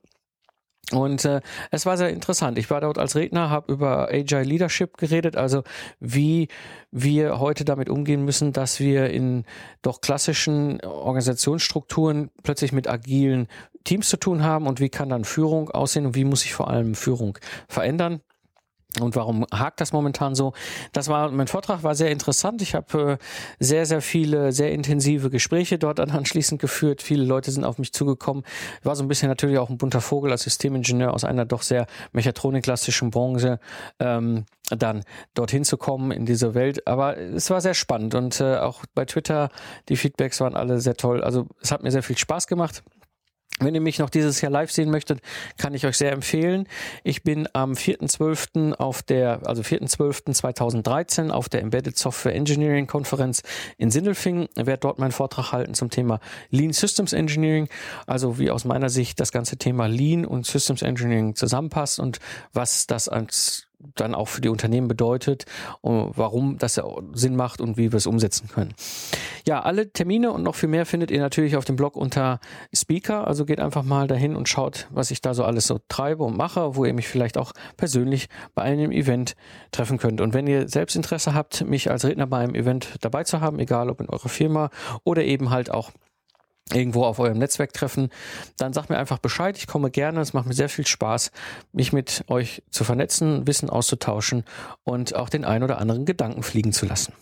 Und 0.92 1.24
äh, 1.24 1.40
es 1.70 1.86
war 1.86 1.96
sehr 1.96 2.10
interessant. 2.10 2.58
Ich 2.58 2.70
war 2.70 2.80
dort 2.80 2.98
als 2.98 3.16
Redner, 3.16 3.48
habe 3.48 3.72
über 3.72 4.08
Agile 4.10 4.42
Leadership 4.42 4.96
geredet, 4.96 5.36
also 5.36 5.62
wie 5.98 6.48
wir 6.90 7.38
heute 7.38 7.64
damit 7.64 7.88
umgehen 7.88 8.24
müssen, 8.24 8.52
dass 8.52 8.80
wir 8.80 9.10
in 9.10 9.44
doch 9.82 10.00
klassischen 10.00 10.80
Organisationsstrukturen 10.82 12.30
plötzlich 12.42 12.72
mit 12.72 12.88
agilen 12.88 13.48
Teams 13.84 14.08
zu 14.08 14.16
tun 14.16 14.42
haben 14.42 14.66
und 14.66 14.80
wie 14.80 14.88
kann 14.88 15.08
dann 15.08 15.24
Führung 15.24 15.70
aussehen 15.70 16.06
und 16.06 16.14
wie 16.14 16.24
muss 16.24 16.40
sich 16.40 16.54
vor 16.54 16.68
allem 16.68 16.94
Führung 16.94 17.38
verändern. 17.68 18.20
Und 19.00 19.16
warum 19.16 19.44
hakt 19.52 19.80
das 19.80 19.92
momentan 19.92 20.34
so? 20.34 20.52
Das 20.92 21.08
war, 21.08 21.30
mein 21.30 21.48
Vortrag 21.48 21.82
war 21.82 21.94
sehr 21.94 22.10
interessant. 22.10 22.62
Ich 22.62 22.74
habe 22.74 23.12
äh, 23.12 23.16
sehr, 23.58 23.86
sehr 23.86 24.00
viele, 24.00 24.52
sehr 24.52 24.72
intensive 24.72 25.30
Gespräche 25.30 25.78
dort 25.78 26.00
anschließend 26.00 26.60
geführt. 26.60 27.02
Viele 27.02 27.24
Leute 27.24 27.50
sind 27.50 27.64
auf 27.64 27.78
mich 27.78 27.92
zugekommen. 27.92 28.44
Ich 28.80 28.86
war 28.86 28.94
so 28.94 29.02
ein 29.02 29.08
bisschen 29.08 29.28
natürlich 29.28 29.58
auch 29.58 29.70
ein 29.70 29.78
bunter 29.78 30.00
Vogel 30.00 30.30
als 30.30 30.42
Systemingenieur 30.42 31.12
aus 31.12 31.24
einer 31.24 31.44
doch 31.44 31.62
sehr 31.62 31.86
mechatronikklassischen 32.12 33.10
Branche, 33.10 33.58
ähm, 33.98 34.44
dann 34.70 35.04
dorthin 35.34 35.64
zu 35.64 35.76
kommen 35.76 36.10
in 36.10 36.26
diese 36.26 36.54
Welt. 36.54 36.86
Aber 36.86 37.18
es 37.18 37.50
war 37.50 37.60
sehr 37.60 37.74
spannend 37.74 38.14
und 38.14 38.40
äh, 38.40 38.56
auch 38.58 38.84
bei 38.94 39.04
Twitter, 39.04 39.48
die 39.88 39.96
Feedbacks 39.96 40.40
waren 40.40 40.54
alle 40.54 40.80
sehr 40.80 40.96
toll. 40.96 41.22
Also 41.22 41.46
es 41.60 41.72
hat 41.72 41.82
mir 41.82 41.90
sehr 41.90 42.02
viel 42.02 42.16
Spaß 42.16 42.46
gemacht. 42.46 42.82
Wenn 43.60 43.74
ihr 43.76 43.80
mich 43.80 44.00
noch 44.00 44.10
dieses 44.10 44.40
Jahr 44.40 44.50
live 44.50 44.72
sehen 44.72 44.90
möchtet, 44.90 45.20
kann 45.58 45.74
ich 45.74 45.86
euch 45.86 45.96
sehr 45.96 46.10
empfehlen. 46.10 46.66
Ich 47.04 47.22
bin 47.22 47.48
am 47.52 47.74
4.12. 47.74 48.72
auf 48.72 49.04
der, 49.04 49.46
also 49.46 49.62
4.12.2013 49.62 51.30
auf 51.30 51.48
der 51.48 51.62
Embedded 51.62 51.96
Software 51.96 52.34
Engineering 52.34 52.88
Konferenz 52.88 53.44
in 53.78 53.92
Sindelfingen. 53.92 54.48
Ich 54.56 54.66
werde 54.66 54.80
dort 54.80 54.98
meinen 54.98 55.12
Vortrag 55.12 55.52
halten 55.52 55.74
zum 55.74 55.88
Thema 55.88 56.18
Lean 56.50 56.72
Systems 56.72 57.12
Engineering. 57.12 57.68
Also 58.08 58.40
wie 58.40 58.50
aus 58.50 58.64
meiner 58.64 58.88
Sicht 58.88 59.20
das 59.20 59.30
ganze 59.30 59.56
Thema 59.56 59.86
Lean 59.86 60.26
und 60.26 60.46
Systems 60.46 60.82
Engineering 60.82 61.36
zusammenpasst 61.36 62.00
und 62.00 62.18
was 62.52 62.88
das 62.88 63.08
als 63.08 63.68
dann 63.94 64.14
auch 64.14 64.28
für 64.28 64.40
die 64.40 64.48
Unternehmen 64.48 64.88
bedeutet, 64.88 65.46
warum 65.82 66.58
das 66.58 66.80
Sinn 67.12 67.36
macht 67.36 67.60
und 67.60 67.76
wie 67.76 67.92
wir 67.92 67.96
es 67.96 68.06
umsetzen 68.06 68.48
können. 68.48 68.74
Ja, 69.46 69.60
alle 69.62 69.90
Termine 69.90 70.32
und 70.32 70.42
noch 70.42 70.54
viel 70.54 70.68
mehr 70.68 70.86
findet 70.86 71.10
ihr 71.10 71.20
natürlich 71.20 71.56
auf 71.56 71.64
dem 71.64 71.76
Blog 71.76 71.96
unter 71.96 72.40
Speaker. 72.74 73.26
Also 73.26 73.44
geht 73.44 73.60
einfach 73.60 73.82
mal 73.82 74.06
dahin 74.06 74.36
und 74.36 74.48
schaut, 74.48 74.88
was 74.90 75.10
ich 75.10 75.20
da 75.20 75.34
so 75.34 75.44
alles 75.44 75.66
so 75.66 75.80
treibe 75.88 76.24
und 76.24 76.36
mache, 76.36 76.76
wo 76.76 76.84
ihr 76.84 76.94
mich 76.94 77.08
vielleicht 77.08 77.36
auch 77.36 77.52
persönlich 77.76 78.28
bei 78.54 78.62
einem 78.62 78.90
Event 78.90 79.36
treffen 79.70 79.98
könnt. 79.98 80.20
Und 80.20 80.34
wenn 80.34 80.46
ihr 80.46 80.68
selbst 80.68 80.96
Interesse 80.96 81.34
habt, 81.34 81.64
mich 81.66 81.90
als 81.90 82.04
Redner 82.04 82.26
bei 82.26 82.38
einem 82.38 82.54
Event 82.54 82.96
dabei 83.00 83.24
zu 83.24 83.40
haben, 83.40 83.58
egal 83.58 83.90
ob 83.90 84.00
in 84.00 84.08
eurer 84.08 84.28
Firma 84.28 84.70
oder 85.04 85.24
eben 85.24 85.50
halt 85.50 85.70
auch 85.70 85.90
irgendwo 86.72 87.04
auf 87.04 87.18
eurem 87.18 87.38
Netzwerk 87.38 87.72
treffen, 87.72 88.10
dann 88.56 88.72
sagt 88.72 88.90
mir 88.90 88.98
einfach 88.98 89.18
Bescheid. 89.18 89.58
Ich 89.58 89.66
komme 89.66 89.90
gerne. 89.90 90.20
Es 90.20 90.32
macht 90.32 90.46
mir 90.46 90.54
sehr 90.54 90.68
viel 90.68 90.86
Spaß, 90.86 91.30
mich 91.72 91.92
mit 91.92 92.24
euch 92.28 92.62
zu 92.70 92.84
vernetzen, 92.84 93.46
Wissen 93.46 93.68
auszutauschen 93.68 94.44
und 94.82 95.14
auch 95.14 95.28
den 95.28 95.44
ein 95.44 95.62
oder 95.62 95.78
anderen 95.78 96.06
Gedanken 96.06 96.42
fliegen 96.42 96.72
zu 96.72 96.86
lassen. 96.86 97.12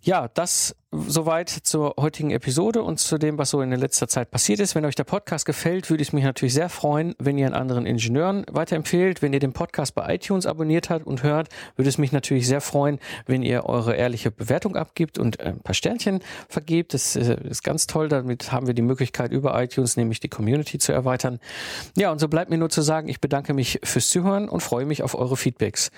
Ja, 0.00 0.28
das 0.28 0.74
Soweit 0.94 1.48
zur 1.48 1.94
heutigen 1.98 2.32
Episode 2.32 2.82
und 2.82 3.00
zu 3.00 3.16
dem, 3.16 3.38
was 3.38 3.48
so 3.48 3.62
in 3.62 3.70
der 3.70 3.78
letzter 3.78 4.08
Zeit 4.08 4.30
passiert 4.30 4.60
ist. 4.60 4.74
Wenn 4.74 4.84
euch 4.84 4.94
der 4.94 5.04
Podcast 5.04 5.46
gefällt, 5.46 5.88
würde 5.88 6.02
ich 6.02 6.12
mich 6.12 6.22
natürlich 6.22 6.52
sehr 6.52 6.68
freuen, 6.68 7.14
wenn 7.18 7.38
ihr 7.38 7.46
einen 7.46 7.54
anderen 7.54 7.86
Ingenieuren 7.86 8.44
weiterempfehlt. 8.50 9.22
Wenn 9.22 9.32
ihr 9.32 9.38
den 9.38 9.54
Podcast 9.54 9.94
bei 9.94 10.14
iTunes 10.14 10.44
abonniert 10.44 10.90
habt 10.90 11.06
und 11.06 11.22
hört, 11.22 11.48
würde 11.76 11.88
es 11.88 11.96
mich 11.96 12.12
natürlich 12.12 12.46
sehr 12.46 12.60
freuen, 12.60 12.98
wenn 13.24 13.42
ihr 13.42 13.64
eure 13.64 13.96
ehrliche 13.96 14.30
Bewertung 14.30 14.76
abgibt 14.76 15.16
und 15.16 15.40
ein 15.40 15.60
paar 15.60 15.72
Sternchen 15.72 16.20
vergebt. 16.50 16.92
Das 16.92 17.16
äh, 17.16 17.38
ist 17.42 17.64
ganz 17.64 17.86
toll. 17.86 18.10
Damit 18.10 18.52
haben 18.52 18.66
wir 18.66 18.74
die 18.74 18.82
Möglichkeit, 18.82 19.32
über 19.32 19.58
iTunes 19.62 19.96
nämlich 19.96 20.20
die 20.20 20.28
Community 20.28 20.76
zu 20.76 20.92
erweitern. 20.92 21.40
Ja, 21.96 22.12
und 22.12 22.18
so 22.18 22.28
bleibt 22.28 22.50
mir 22.50 22.58
nur 22.58 22.68
zu 22.68 22.82
sagen, 22.82 23.08
ich 23.08 23.22
bedanke 23.22 23.54
mich 23.54 23.80
fürs 23.82 24.10
Zuhören 24.10 24.46
und 24.46 24.62
freue 24.62 24.84
mich 24.84 25.02
auf 25.02 25.14
eure 25.14 25.38
Feedbacks. 25.38 25.90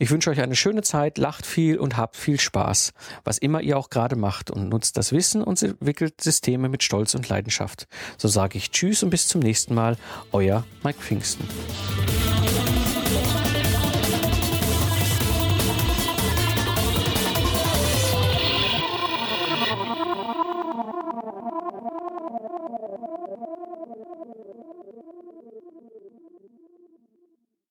Ich 0.00 0.10
wünsche 0.10 0.30
euch 0.30 0.40
eine 0.40 0.56
schöne 0.56 0.82
Zeit, 0.82 1.16
lacht 1.16 1.46
viel 1.46 1.78
und 1.78 1.96
habt 1.96 2.16
viel 2.16 2.40
Spaß, 2.40 2.92
was 3.22 3.38
immer 3.38 3.60
ihr 3.60 3.78
auch 3.78 3.88
gerade 3.88 4.16
macht 4.16 4.31
macht 4.32 4.50
und 4.50 4.70
nutzt 4.70 4.96
das 4.96 5.12
Wissen 5.12 5.42
und 5.42 5.62
entwickelt 5.62 6.22
Systeme 6.22 6.70
mit 6.70 6.82
Stolz 6.82 7.14
und 7.14 7.28
Leidenschaft. 7.28 7.86
So 8.16 8.28
sage 8.28 8.56
ich 8.56 8.70
Tschüss 8.70 9.02
und 9.02 9.10
bis 9.10 9.28
zum 9.28 9.42
nächsten 9.42 9.74
Mal, 9.74 9.98
euer 10.32 10.64
Mike 10.82 11.00
Pfingsten. 11.00 11.46